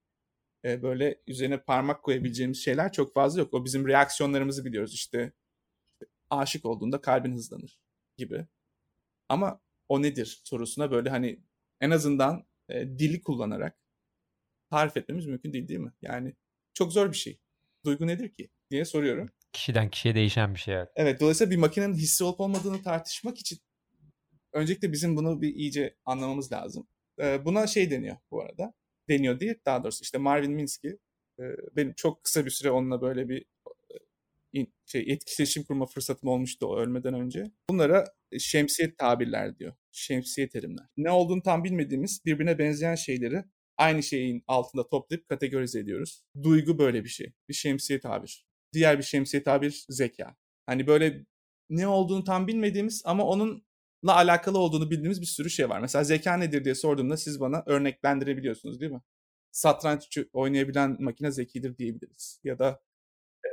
[0.66, 3.54] e, böyle üzerine parmak koyabileceğimiz şeyler çok fazla yok.
[3.54, 5.34] O bizim reaksiyonlarımızı biliyoruz işte,
[5.88, 7.87] işte aşık olduğunda kalbin hızlanır
[8.18, 8.48] gibi.
[9.30, 11.40] Ama o nedir sorusuna böyle hani
[11.82, 13.78] en azından e, dili kullanarak
[14.70, 15.94] tarif etmemiz mümkün değil değil mi?
[16.02, 16.34] Yani
[16.74, 17.40] çok zor bir şey.
[17.86, 19.30] Duygu nedir ki diye soruyorum.
[19.52, 20.76] Kişiden kişiye değişen bir şey.
[20.76, 23.60] Evet, evet dolayısıyla bir makinenin hissi olup olmadığını tartışmak için
[24.54, 26.88] öncelikle bizim bunu bir iyice anlamamız lazım.
[27.20, 28.74] Ee, buna şey deniyor bu arada.
[29.10, 30.94] Deniyor değil daha doğrusu işte Marvin Minsky
[31.40, 31.44] e,
[31.76, 33.46] benim çok kısa bir süre onunla böyle bir
[34.56, 37.52] e, şey, etkileşim kurma fırsatım olmuştu o ölmeden önce.
[37.70, 38.06] Bunlara
[38.40, 39.74] şemsiye tabirler diyor.
[39.92, 40.86] Şemsiye terimler.
[40.98, 43.44] Ne olduğunu tam bilmediğimiz birbirine benzeyen şeyleri
[43.78, 46.24] aynı şeyin altında toplayıp kategorize ediyoruz.
[46.44, 47.34] Duygu böyle bir şey.
[47.50, 48.46] Bir şemsiye tabir.
[48.74, 50.36] Diğer bir şemsiye tabir zeka.
[50.66, 51.26] Hani böyle
[51.70, 53.62] ne olduğunu tam bilmediğimiz ama onunla
[54.04, 55.80] alakalı olduğunu bildiğimiz bir sürü şey var.
[55.80, 59.02] Mesela zeka nedir diye sorduğumda siz bana örneklendirebiliyorsunuz değil mi?
[59.52, 62.40] Satranç oynayabilen makine zekidir diyebiliriz.
[62.44, 62.87] Ya da e,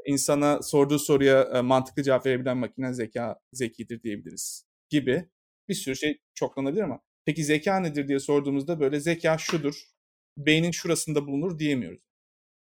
[0.07, 5.29] insana sorduğu soruya e, mantıklı cevap verebilen makine zeka zekidir diyebiliriz gibi
[5.69, 9.95] bir sürü şey çoklanabilir ama peki zeka nedir diye sorduğumuzda böyle zeka şudur
[10.37, 12.03] beynin şurasında bulunur diyemiyoruz.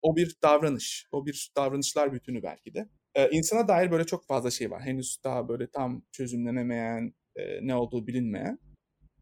[0.02, 1.08] O bir davranış.
[1.12, 2.90] O bir davranışlar bütünü belki de.
[3.16, 4.82] Ee, insana dair böyle çok fazla şey var.
[4.82, 8.60] Henüz daha böyle tam çözümlenemeyen, e, ne olduğu bilinmeyen.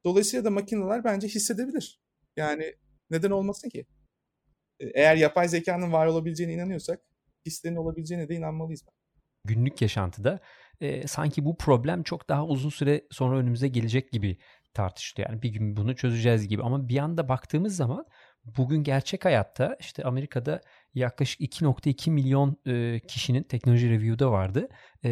[0.06, 2.02] Dolayısıyla da makineler bence hissedebilir.
[2.36, 2.76] Yani
[3.10, 3.86] neden olmasın ki?
[4.80, 7.02] Eğer yapay zekanın var olabileceğine inanıyorsak
[7.46, 8.86] hislerin olabileceğine de inanmalıyız.
[9.46, 10.40] Günlük yaşantıda
[10.82, 14.38] e, sanki bu problem çok daha uzun süre sonra önümüze gelecek gibi
[14.74, 15.30] tartışılıyor.
[15.30, 18.06] Yani bir gün bunu çözeceğiz gibi ama bir anda baktığımız zaman
[18.46, 20.62] bugün gerçek hayatta işte Amerika'da
[20.94, 24.70] yaklaşık 2.2 milyon e, kişinin teknoloji review'da vardı.
[25.04, 25.10] E,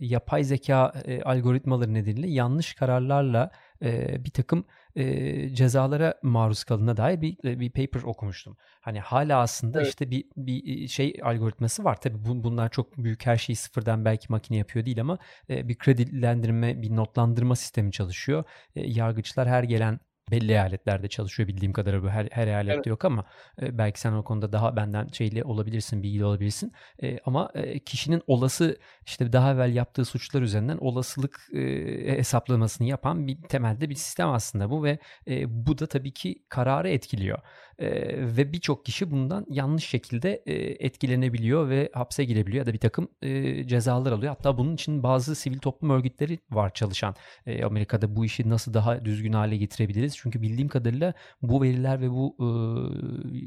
[0.00, 3.50] yapay zeka e, algoritmaları nedeniyle yanlış kararlarla
[3.82, 4.64] e, bir takım
[4.96, 8.56] e, cezalara maruz kalına dair bir bir paper okumuştum.
[8.80, 9.88] Hani hala aslında evet.
[9.88, 12.00] işte bir bir şey algoritması var.
[12.00, 15.18] Tabii bu, bunlar çok büyük her şeyi sıfırdan belki makine yapıyor değil ama
[15.50, 18.44] e, bir kredilendirme, bir notlandırma sistemi çalışıyor.
[18.76, 20.00] E, yargıçlar her gelen
[20.30, 22.86] belli eyaletlerde çalışıyor bildiğim kadarıyla bu her, her eyalette evet.
[22.86, 23.24] yok ama
[23.62, 26.72] e, belki sen o konuda daha benden şeyli olabilirsin, bilgili olabilirsin.
[27.02, 33.26] E, ama e, kişinin olası işte daha evvel yaptığı suçlar üzerinden olasılık e, hesaplamasını yapan
[33.26, 34.98] bir temelde bir sistem aslında bu ve
[35.28, 37.38] e, bu da tabii ki kararı etkiliyor.
[37.78, 37.88] E,
[38.36, 40.54] ve birçok kişi bundan yanlış şekilde e,
[40.86, 44.34] etkilenebiliyor ve hapse girebiliyor ya da bir takım e, cezalar alıyor.
[44.36, 47.14] Hatta bunun için bazı sivil toplum örgütleri var çalışan.
[47.46, 50.16] E, Amerika'da bu işi nasıl daha düzgün hale getirebiliriz?
[50.16, 52.48] Çünkü bildiğim kadarıyla bu veriler ve bu e,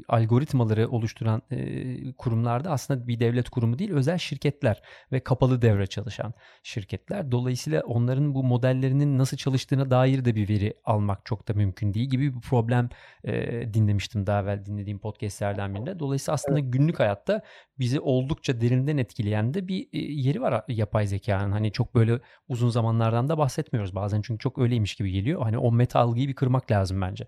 [0.08, 6.34] algoritmaları oluşturan e, kurumlarda aslında bir devlet kurumu değil özel şirketler ve kapalı devre çalışan
[6.62, 7.32] şirketler.
[7.32, 12.10] Dolayısıyla onların bu modellerinin nasıl çalıştığına dair de bir veri almak çok da mümkün değil
[12.10, 12.88] gibi bir problem
[13.24, 15.98] e, dinlemiştim daha evvel dinlediğim podcastlerden birinde.
[15.98, 17.42] Dolayısıyla aslında günlük hayatta
[17.78, 21.52] bizi oldukça derinden etkileyen de bir yeri var yapay zekanın.
[21.52, 25.42] Hani çok böyle uzun zamanlardan da bahsetmiyoruz bazen çünkü çok öyleymiş gibi geliyor.
[25.42, 27.26] Hani o meta algıyı bir kırmak lazım bence.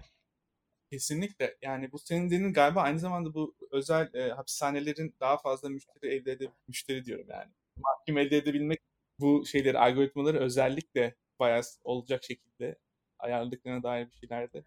[0.90, 1.56] Kesinlikle.
[1.62, 6.32] Yani bu senin dediğin galiba aynı zamanda bu özel e, hapishanelerin daha fazla müşteri elde
[6.32, 7.50] edip müşteri diyorum yani.
[7.76, 8.80] Mahkum elde edebilmek
[9.18, 12.78] bu şeyleri, algoritmaları özellikle bayağı olacak şekilde
[13.18, 14.64] ayarladıklarına dair bir şeyler de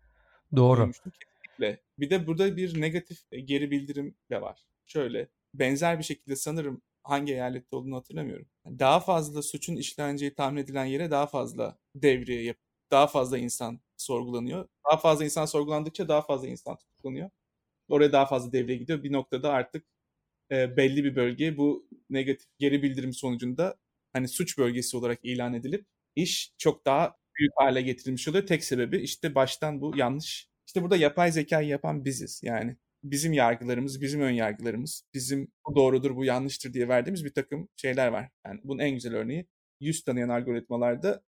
[0.55, 0.79] Doğru.
[0.79, 1.11] Duymuştum.
[1.59, 1.83] Kesinlikle.
[1.99, 4.65] Bir de burada bir negatif e, geri bildirim de var.
[4.85, 8.47] Şöyle benzer bir şekilde sanırım hangi eyalette olduğunu hatırlamıyorum.
[8.65, 12.57] Daha fazla suçun işleneceği tahmin edilen yere daha fazla devriye yap
[12.91, 14.67] daha fazla insan sorgulanıyor.
[14.91, 17.29] Daha fazla insan sorgulandıkça daha fazla insan tutuklanıyor.
[17.89, 19.03] Oraya daha fazla devreye gidiyor.
[19.03, 19.85] Bir noktada artık
[20.51, 23.77] e, belli bir bölge bu negatif geri bildirim sonucunda
[24.13, 25.85] hani suç bölgesi olarak ilan edilip
[26.15, 28.47] iş çok daha büyük hale getirilmiş oluyor.
[28.47, 30.49] Tek sebebi işte baştan bu yanlış.
[30.67, 32.41] İşte burada yapay zekayı yapan biziz.
[32.43, 37.69] Yani bizim yargılarımız, bizim ön yargılarımız, bizim bu doğrudur, bu yanlıştır diye verdiğimiz bir takım
[37.75, 38.29] şeyler var.
[38.45, 39.47] Yani bunun en güzel örneği
[39.79, 41.23] yüz tanıyan algoritmalarda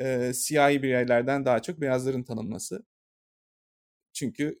[0.00, 2.84] e, siyahi bireylerden daha çok beyazların tanınması.
[4.12, 4.60] Çünkü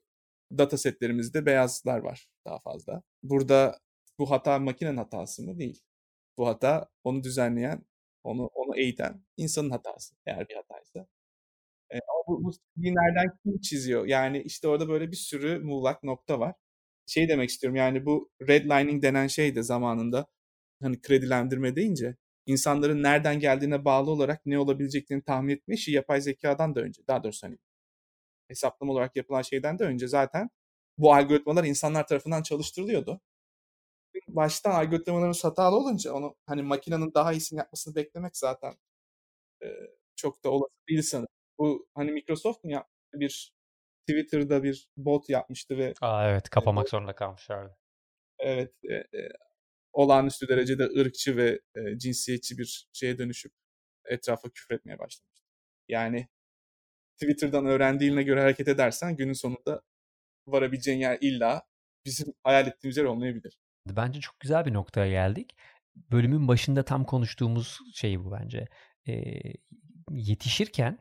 [0.58, 3.02] data setlerimizde beyazlar var daha fazla.
[3.22, 3.80] Burada
[4.18, 5.58] bu hata makinenin hatası mı?
[5.58, 5.82] Değil.
[6.38, 7.86] Bu hata onu düzenleyen,
[8.24, 11.06] onu onu eğiten insanın hatası eğer bir hataysa.
[11.92, 12.52] Ama bu, bu
[12.84, 14.06] nereden kim çiziyor?
[14.06, 16.54] Yani işte orada böyle bir sürü muğlak nokta var.
[17.06, 20.26] Şey demek istiyorum yani bu redlining denen şey de zamanında
[20.82, 22.16] hani kredilendirme deyince
[22.46, 27.02] insanların nereden geldiğine bağlı olarak ne olabileceklerini tahmin etme işi yapay zekadan da önce.
[27.08, 27.58] Daha doğrusu hani
[28.48, 30.50] hesaplama olarak yapılan şeyden de önce zaten
[30.98, 33.20] bu algoritmalar insanlar tarafından çalıştırılıyordu.
[34.28, 38.74] baştan algoritmalarımız hatalı olunca onu hani makinenin daha iyisini yapmasını beklemek zaten
[39.64, 39.68] e,
[40.16, 41.28] çok da olası değil sanırım.
[41.60, 43.52] Bu hani Microsoft mu yaptı bir
[44.08, 47.76] Twitter'da bir bot yapmıştı ve Aa evet kapamak e, zorunda kalmışlardı.
[48.38, 49.28] Evet e, e,
[49.92, 53.52] olağanüstü derecede ırkçı ve e, cinsiyetçi bir şeye dönüşüp
[54.04, 55.46] etrafa küfretmeye başlamıştı.
[55.88, 56.28] Yani
[57.22, 59.82] Twitter'dan öğrendiğine göre hareket edersen günün sonunda
[60.46, 61.62] varabileceğin yer illa
[62.04, 63.58] bizim hayal ettiğimiz yer olmayabilir.
[63.86, 65.56] Bence çok güzel bir noktaya geldik.
[65.96, 68.68] Bölümün başında tam konuştuğumuz şey bu bence.
[69.08, 69.12] E,
[70.10, 70.98] yetişirken,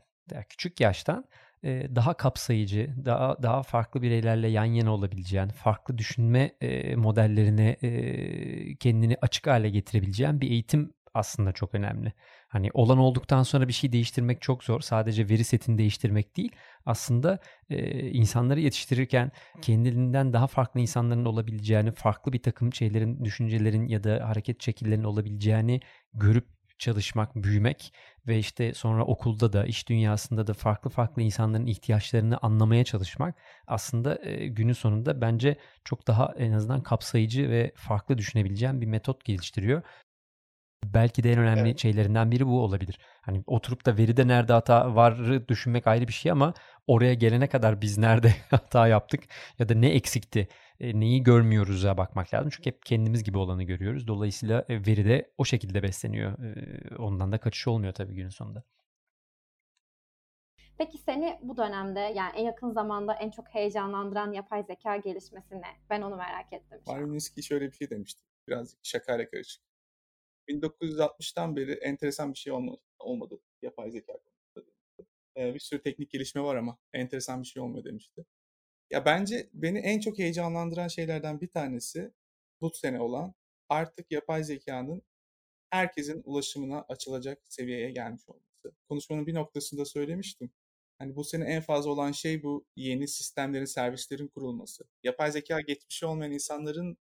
[0.50, 1.26] küçük yaştan
[1.64, 8.76] e, daha kapsayıcı, daha daha farklı bireylerle yan yana olabileceğin, farklı düşünme e, modellerine e,
[8.76, 12.14] kendini açık hale getirebileceğin bir eğitim aslında çok önemli.
[12.48, 14.82] Hani olan olduktan sonra bir şey değiştirmek çok zor.
[14.82, 16.52] Sadece veri setini değiştirmek değil.
[16.86, 24.04] Aslında e, insanları yetiştirirken kendiliğinden daha farklı insanların olabileceğini, farklı bir takım şeylerin, düşüncelerin ya
[24.04, 25.82] da hareket şekillerinin olabileceğini
[26.14, 27.94] görüp çalışmak, büyümek
[28.28, 33.36] ve işte sonra okulda da, iş dünyasında da farklı farklı insanların ihtiyaçlarını anlamaya çalışmak
[33.68, 39.26] aslında e, günün sonunda bence çok daha en azından kapsayıcı ve farklı düşünebileceğim bir metot
[39.26, 39.82] geliştiriyor.
[40.86, 41.80] Belki de en önemli evet.
[41.80, 43.00] şeylerinden biri bu olabilir.
[43.22, 46.54] Hani oturup da veride nerede hata varı düşünmek ayrı bir şey ama
[46.88, 49.24] oraya gelene kadar biz nerede hata yaptık
[49.60, 50.48] ya da ne eksikti,
[50.80, 52.50] e, neyi görmüyoruz'a bakmak lazım.
[52.50, 54.08] Çünkü hep kendimiz gibi olanı görüyoruz.
[54.08, 56.40] Dolayısıyla e, veri de o şekilde besleniyor.
[56.44, 58.64] E, ondan da kaçış olmuyor tabii günün sonunda.
[60.78, 65.68] Peki seni bu dönemde yani en yakın zamanda en çok heyecanlandıran yapay zeka gelişmesi ne?
[65.90, 66.80] Ben onu merak ettim.
[66.88, 68.24] Marvin şöyle bir şey demişti.
[68.48, 69.64] Birazcık şakayla karışık.
[70.50, 74.74] 1960'tan beri enteresan bir şey olmadı, olmadı yapay zeka konusunda.
[75.38, 78.26] Ee, bir sürü teknik gelişme var ama enteresan bir şey olmuyor demişti.
[78.90, 82.12] Ya bence beni en çok heyecanlandıran şeylerden bir tanesi
[82.62, 83.34] bu sene olan
[83.70, 85.02] artık yapay zekanın
[85.72, 88.78] herkesin ulaşımına açılacak seviyeye gelmiş olması.
[88.90, 90.52] Konuşmanın bir noktasında söylemiştim.
[91.00, 94.86] Hani bu sene en fazla olan şey bu yeni sistemlerin, servislerin kurulması.
[95.04, 96.98] Yapay zeka geçmişi olmayan insanların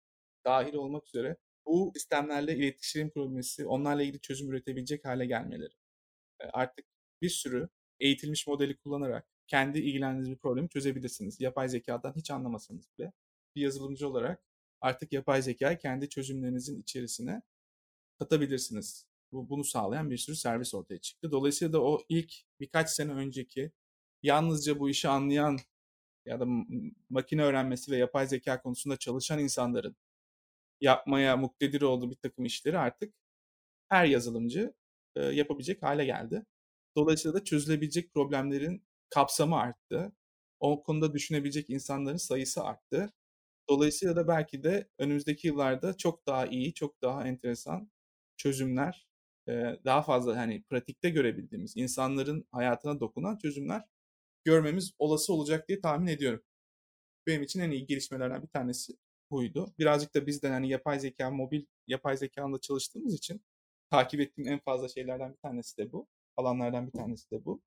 [0.47, 5.75] dahil olmak üzere bu sistemlerle iletişim kurulması, onlarla ilgili çözüm üretebilecek hale gelmeleri.
[6.53, 6.87] Artık
[7.23, 7.69] bir sürü
[8.01, 11.41] eğitilmiş modeli kullanarak kendi ilgilendiğiniz bir problemi çözebilirsiniz.
[11.41, 13.13] Yapay zekadan hiç anlamasanız bile.
[13.57, 14.43] Bir yazılımcı olarak
[14.81, 17.43] artık yapay zekayı kendi çözümlerinizin içerisine
[18.19, 19.07] katabilirsiniz.
[19.33, 21.33] Bu, bunu sağlayan bir sürü servis ortaya çıktı.
[21.33, 23.73] Dolayısıyla da o ilk birkaç sene önceki
[24.23, 25.59] yalnızca bu işi anlayan
[26.27, 26.47] ya da
[27.11, 29.97] makine öğrenmesi ve yapay zeka konusunda çalışan insanların
[30.81, 33.15] yapmaya muktedir olduğu bir takım işleri artık
[33.89, 34.75] her yazılımcı
[35.17, 36.47] e, yapabilecek hale geldi.
[36.97, 38.83] Dolayısıyla da çözülebilecek problemlerin
[39.15, 40.13] kapsamı arttı.
[40.61, 43.13] O konuda düşünebilecek insanların sayısı arttı.
[43.71, 47.91] Dolayısıyla da belki de önümüzdeki yıllarda çok daha iyi, çok daha enteresan
[48.37, 49.09] çözümler,
[49.85, 53.85] daha fazla hani pratikte görebildiğimiz, insanların hayatına dokunan çözümler
[54.45, 56.43] görmemiz olası olacak diye tahmin ediyorum.
[57.27, 58.93] Benim için en iyi gelişmelerden bir tanesi
[59.31, 59.75] buydu.
[59.79, 63.43] Birazcık da bizden hani yapay zeka, mobil yapay zekanla çalıştığımız için
[63.91, 66.09] takip ettiğim en fazla şeylerden bir tanesi de bu.
[66.37, 67.63] Alanlardan bir tanesi de bu.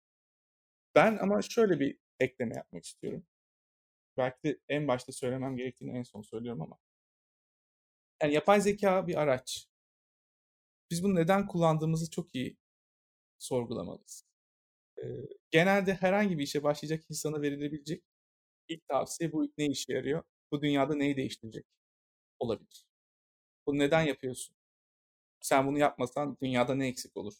[0.96, 3.26] Ben ama şöyle bir ekleme yapmak istiyorum.
[4.18, 6.78] Belki de en başta söylemem gerektiğini en son söylüyorum ama.
[8.24, 9.68] Yani yapay zeka bir araç.
[10.91, 12.58] Biz bunu neden kullandığımızı çok iyi
[13.39, 14.26] sorgulamalıyız.
[15.00, 15.04] Ee,
[15.52, 18.04] genelde herhangi bir işe başlayacak insana verilebilecek
[18.70, 20.24] ilk tavsiye bu ne işe yarıyor?
[20.52, 21.66] Bu dünyada neyi değiştirecek?
[22.39, 22.86] Olabilir.
[23.68, 24.56] Bunu neden yapıyorsun?
[25.41, 27.34] Sen bunu yapmasan dünyada ne eksik olur?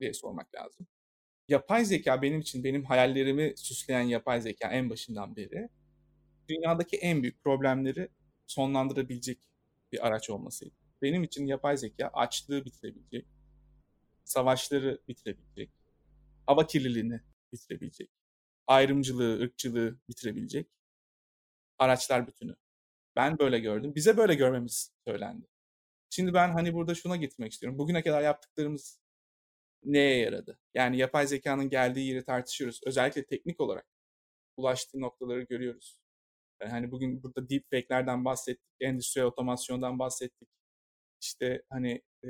[0.00, 0.88] diye sormak lazım
[1.50, 5.68] yapay zeka benim için benim hayallerimi süsleyen yapay zeka en başından beri
[6.48, 8.08] dünyadaki en büyük problemleri
[8.46, 9.38] sonlandırabilecek
[9.92, 10.74] bir araç olmasıydı.
[11.02, 13.26] Benim için yapay zeka açlığı bitirebilecek,
[14.24, 15.70] savaşları bitirebilecek,
[16.46, 17.20] hava kirliliğini
[17.52, 18.10] bitirebilecek,
[18.66, 20.66] ayrımcılığı, ırkçılığı bitirebilecek
[21.78, 22.56] araçlar bütünü.
[23.16, 23.94] Ben böyle gördüm.
[23.94, 25.46] Bize böyle görmemiz söylendi.
[26.10, 27.78] Şimdi ben hani burada şuna getirmek istiyorum.
[27.78, 29.00] Bugüne kadar yaptıklarımız
[29.84, 30.58] neye yaradı?
[30.74, 32.80] Yani yapay zekanın geldiği yeri tartışıyoruz.
[32.86, 33.86] Özellikle teknik olarak
[34.56, 35.98] ulaştığı noktaları görüyoruz.
[36.60, 40.48] Yani hani bugün burada deepfake'lerden bahsettik, endüstriyel otomasyondan bahsettik.
[41.20, 42.28] İşte hani e,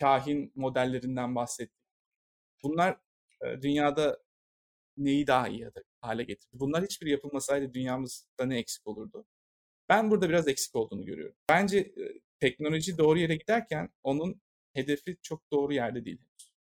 [0.00, 1.84] kahin modellerinden bahsettik.
[2.62, 2.98] Bunlar
[3.44, 4.18] e, dünyada
[4.96, 5.70] neyi daha iyi
[6.00, 6.50] hale getirdi?
[6.52, 9.26] Bunlar hiçbir yapılmasaydı dünyamızda ne eksik olurdu?
[9.88, 11.36] Ben burada biraz eksik olduğunu görüyorum.
[11.48, 14.40] Bence e, teknoloji doğru yere giderken onun
[14.74, 16.18] hedefi çok doğru yerde değil.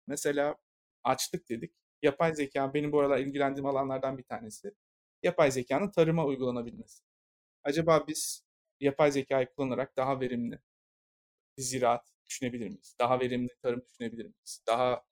[0.06, 0.56] Mesela
[1.04, 1.74] açlık dedik.
[2.02, 4.74] Yapay zeka benim bu aralar ilgilendiğim alanlardan bir tanesi.
[5.22, 7.04] Yapay zekanın tarıma uygulanabilmesi.
[7.64, 8.44] Acaba biz
[8.80, 10.58] yapay zekayı kullanarak daha verimli,
[11.58, 12.96] bir ziraat düşünebilir miyiz?
[12.98, 14.62] Daha verimli tarım düşünebilir miyiz?
[14.66, 15.04] Daha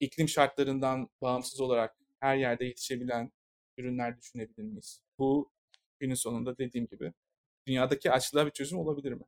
[0.00, 3.32] iklim şartlarından bağımsız olarak her yerde yetişebilen
[3.78, 5.02] ürünler düşünebilir miyiz?
[5.18, 5.52] Bu
[5.98, 7.12] günün sonunda dediğim gibi
[7.66, 9.24] dünyadaki açlığa bir çözüm olabilir mi?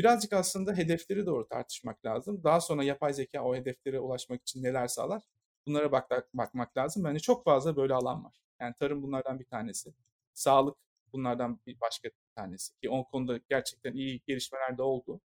[0.00, 2.44] Birazcık aslında hedefleri doğru tartışmak lazım.
[2.44, 5.22] Daha sonra yapay zeka o hedeflere ulaşmak için neler sağlar?
[5.66, 7.04] Bunlara bak bakmak lazım.
[7.04, 8.36] Bence çok fazla böyle alan var.
[8.60, 9.94] Yani tarım bunlardan bir tanesi.
[10.34, 10.76] Sağlık
[11.12, 12.80] bunlardan bir başka bir tanesi.
[12.80, 15.20] Ki o konuda gerçekten iyi gelişmeler de oldu.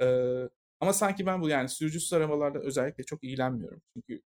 [0.00, 0.48] Ee,
[0.80, 3.82] ama sanki ben bu yani sürücüsüz arabalarda özellikle çok ilgilenmiyorum.
[3.94, 4.22] Çünkü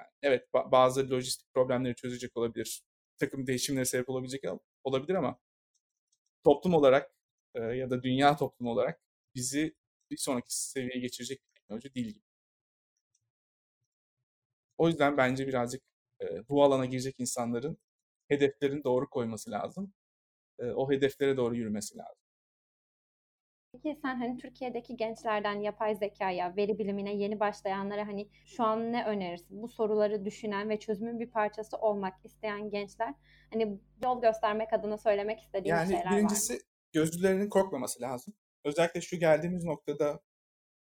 [0.00, 2.82] yani evet bazı lojistik problemleri çözecek olabilir.
[3.18, 4.44] takım değişimlere sebep olabilecek
[4.84, 5.38] olabilir ama
[6.44, 7.14] toplum olarak
[7.54, 9.00] e, ya da dünya toplumu olarak
[9.34, 9.74] bizi
[10.10, 12.24] bir sonraki seviyeye geçirecek bir teknoloji değil gibi.
[14.78, 15.82] O yüzden bence birazcık
[16.20, 17.78] e, bu alana girecek insanların
[18.28, 19.92] hedeflerini doğru koyması lazım.
[20.58, 22.24] E, o hedeflere doğru yürümesi lazım.
[23.72, 29.04] Peki sen hani Türkiye'deki gençlerden yapay zekaya, veri bilimine yeni başlayanlara hani şu an ne
[29.04, 29.62] önerirsin?
[29.62, 33.14] Bu soruları düşünen ve çözümün bir parçası olmak isteyen gençler
[33.52, 36.58] hani yol göstermek adına söylemek istediğin yani şeyler var birincisi
[36.94, 38.34] gözlülerinin korkmaması lazım.
[38.64, 40.20] Özellikle şu geldiğimiz noktada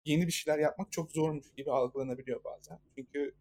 [0.05, 2.79] yeni bir şeyler yapmak çok zormuş gibi algılanabiliyor bazen.
[2.95, 3.35] Çünkü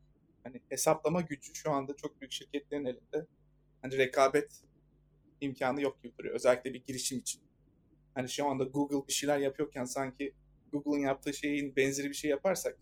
[0.44, 3.28] hani hesaplama gücü şu anda çok büyük şirketlerin elinde.
[3.82, 4.64] Hani rekabet
[5.42, 6.36] imkanı yok gibi duruyor.
[6.36, 7.42] Özellikle bir girişim için.
[8.14, 10.34] Hani şu anda Google bir şeyler yapıyorken sanki
[10.72, 12.78] Google'ın yaptığı şeyin benzeri bir şey yaparsak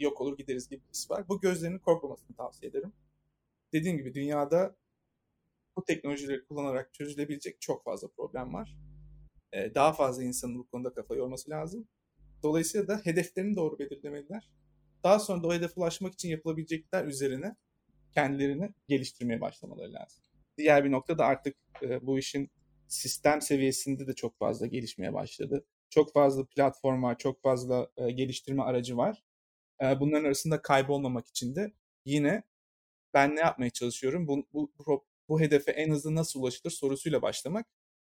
[0.00, 1.28] yok olur gideriz gibi bir var.
[1.28, 2.92] Bu gözlerinin korkmamasını tavsiye ederim.
[3.72, 4.76] Dediğim gibi dünyada
[5.76, 8.76] bu teknolojileri kullanarak çözülebilecek çok fazla problem var.
[9.54, 11.88] Ee, daha fazla insanın bu konuda kafa yorması lazım.
[12.42, 14.50] Dolayısıyla da hedeflerini doğru belirlemeliler.
[15.04, 17.56] Daha sonra da o hedefe ulaşmak için yapılabilecekler üzerine
[18.14, 20.24] kendilerini geliştirmeye başlamaları lazım.
[20.58, 22.50] Diğer bir nokta da artık e, bu işin
[22.88, 25.66] sistem seviyesinde de çok fazla gelişmeye başladı.
[25.90, 29.24] Çok fazla platform var, çok fazla e, geliştirme aracı var.
[29.82, 31.72] E, bunların arasında kaybolmamak için de
[32.04, 32.42] yine
[33.14, 34.28] ben ne yapmaya çalışıyorum?
[34.28, 37.66] Bu, bu, bu, bu hedefe en hızlı nasıl ulaşılır sorusuyla başlamak.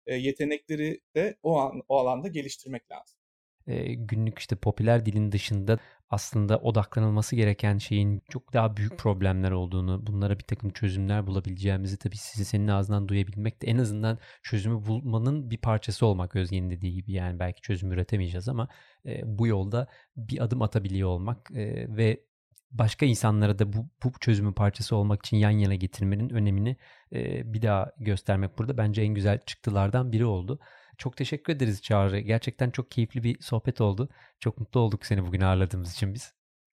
[0.05, 3.19] E, yetenekleri de o, an, o alanda geliştirmek lazım.
[3.67, 5.79] E, günlük işte popüler dilin dışında
[6.09, 12.17] aslında odaklanılması gereken şeyin çok daha büyük problemler olduğunu, bunlara bir takım çözümler bulabileceğimizi tabii
[12.17, 17.11] sizi senin ağzından duyabilmek de en azından çözümü bulmanın bir parçası olmak Özge'nin dediği gibi.
[17.11, 18.67] Yani belki çözüm üretemeyeceğiz ama
[19.05, 19.87] e, bu yolda
[20.17, 22.23] bir adım atabiliyor olmak e, ve
[22.71, 26.77] başka insanlara da bu, bu çözümün parçası olmak için yan yana getirmenin önemini
[27.13, 30.59] e, bir daha göstermek burada bence en güzel çıktılardan biri oldu.
[30.97, 32.19] Çok teşekkür ederiz Çağrı.
[32.19, 34.09] Gerçekten çok keyifli bir sohbet oldu.
[34.39, 36.33] Çok mutlu olduk seni bugün ağırladığımız için biz.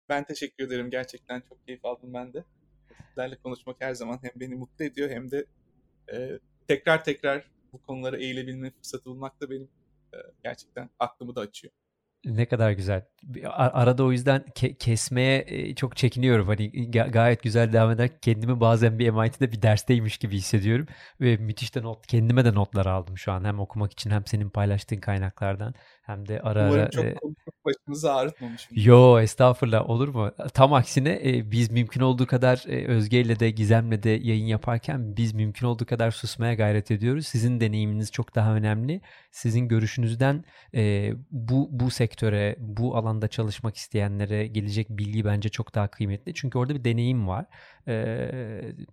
[0.08, 0.90] Ben teşekkür ederim.
[0.90, 2.44] Gerçekten çok keyif aldım ben de.
[3.08, 5.46] Sizlerle konuşmak her zaman hem beni mutlu ediyor hem de
[6.12, 6.38] e,
[6.68, 9.68] tekrar tekrar bu konulara eğilebilme fırsatı bulmak da benim
[10.14, 11.74] e, gerçekten aklımı da açıyor.
[12.24, 13.04] Ne kadar güzel.
[13.54, 16.46] Arada o yüzden ke- kesmeye e, çok çekiniyorum.
[16.48, 18.10] Hani ga- gayet güzel devam eder.
[18.20, 20.86] Kendimi bazen bir MIT'de bir dersteymiş gibi hissediyorum.
[21.20, 23.44] Ve müthiş de not, kendime de notlar aldım şu an.
[23.44, 26.90] Hem okumak için hem senin paylaştığın kaynaklardan hem de ara Umarım ara...
[26.90, 27.14] çok e,
[27.64, 28.76] başımızı ağrıtmamışım.
[28.76, 30.30] Yo estağfurullah olur mu?
[30.54, 35.16] Tam aksine e, biz mümkün olduğu kadar e, Özge ile de Gizem'le de yayın yaparken
[35.16, 37.26] biz mümkün olduğu kadar susmaya gayret ediyoruz.
[37.26, 39.00] Sizin deneyiminiz çok daha önemli.
[39.30, 40.44] Sizin görüşünüzden
[40.74, 46.34] e, bu bu sektöre, bu alanda çalışmak isteyenlere gelecek bilgi bence çok daha kıymetli.
[46.34, 47.46] Çünkü orada bir deneyim var.
[47.88, 47.92] E,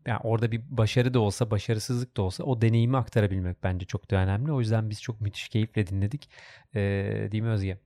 [0.08, 4.16] yani orada bir başarı da olsa, başarısızlık da olsa o deneyimi aktarabilmek bence çok da
[4.16, 4.52] önemli.
[4.52, 6.30] O yüzden biz çok müthiş keyifle dinledik.
[6.76, 6.99] E,
[7.32, 7.78] değil mi Özge?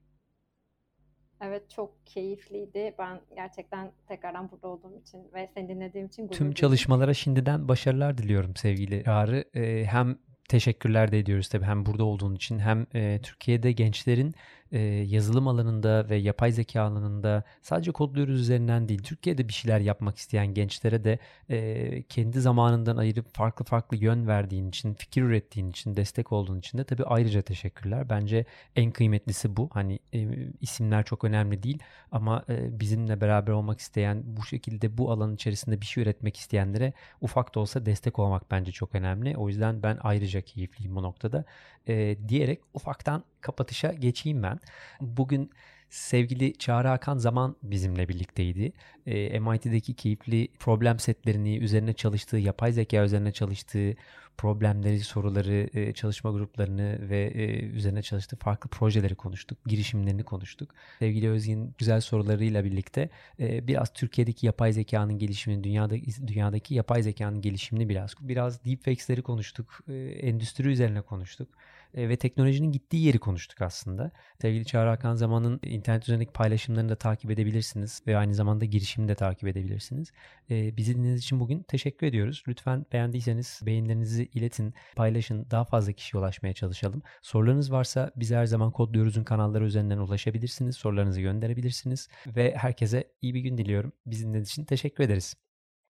[1.40, 2.94] Evet çok keyifliydi.
[2.98, 8.18] Ben gerçekten tekrardan burada olduğum için ve seni dinlediğim için gurur Tüm çalışmalara şimdiden başarılar
[8.18, 9.44] diliyorum sevgili Ağrı.
[9.54, 14.34] Ee, hem teşekkürler de ediyoruz tabii hem burada olduğun için hem e, Türkiye'de gençlerin
[14.72, 20.16] e, yazılım alanında ve yapay zeka alanında sadece kodluyoruz üzerinden değil Türkiye'de bir şeyler yapmak
[20.16, 21.18] isteyen gençlere de
[21.50, 26.78] e, kendi zamanından ayırıp farklı farklı yön verdiğin için, fikir ürettiğin için, destek olduğun için
[26.78, 28.08] de tabii ayrıca teşekkürler.
[28.08, 28.44] Bence
[28.76, 29.70] en kıymetlisi bu.
[29.72, 30.28] Hani e,
[30.60, 31.78] isimler çok önemli değil
[32.12, 36.92] ama e, bizimle beraber olmak isteyen, bu şekilde bu alan içerisinde bir şey üretmek isteyenlere
[37.20, 39.36] ufak da olsa destek olmak bence çok önemli.
[39.36, 41.44] O yüzden ben ayrıca keyifliyim bu noktada.
[41.88, 44.53] E, diyerek ufaktan kapatışa geçeyim ben.
[45.00, 45.50] Bugün
[45.94, 48.72] sevgili Çağrı Hakan Zaman bizimle birlikteydi.
[49.06, 53.94] E, MIT'deki keyifli problem setlerini, üzerine çalıştığı, yapay zeka üzerine çalıştığı
[54.36, 59.58] problemleri, soruları, e, çalışma gruplarını ve e, üzerine çalıştığı farklı projeleri konuştuk.
[59.66, 60.74] Girişimlerini konuştuk.
[60.98, 67.40] Sevgili Özgin güzel sorularıyla birlikte e, biraz Türkiye'deki yapay zekanın gelişimini, dünyadaki, dünyadaki yapay zekanın
[67.40, 69.80] gelişimini biraz, biraz deepfakes'leri konuştuk.
[69.88, 71.48] E, endüstri üzerine konuştuk
[71.96, 74.10] ve teknolojinin gittiği yeri konuştuk aslında.
[74.40, 79.14] Sevgili Çağrı Hakan Zaman'ın internet üzerindeki paylaşımlarını da takip edebilirsiniz ve aynı zamanda girişimini de
[79.14, 80.12] takip edebilirsiniz.
[80.50, 82.44] E, bizi dinlediğiniz için bugün teşekkür ediyoruz.
[82.48, 87.02] Lütfen beğendiyseniz beğenilerinizi iletin, paylaşın, daha fazla kişiye ulaşmaya çalışalım.
[87.22, 90.76] Sorularınız varsa bize her zaman Kodluyoruz'un kanalları üzerinden ulaşabilirsiniz.
[90.76, 93.92] Sorularınızı gönderebilirsiniz ve herkese iyi bir gün diliyorum.
[94.06, 95.43] Bizi dinlediğiniz için teşekkür ederiz.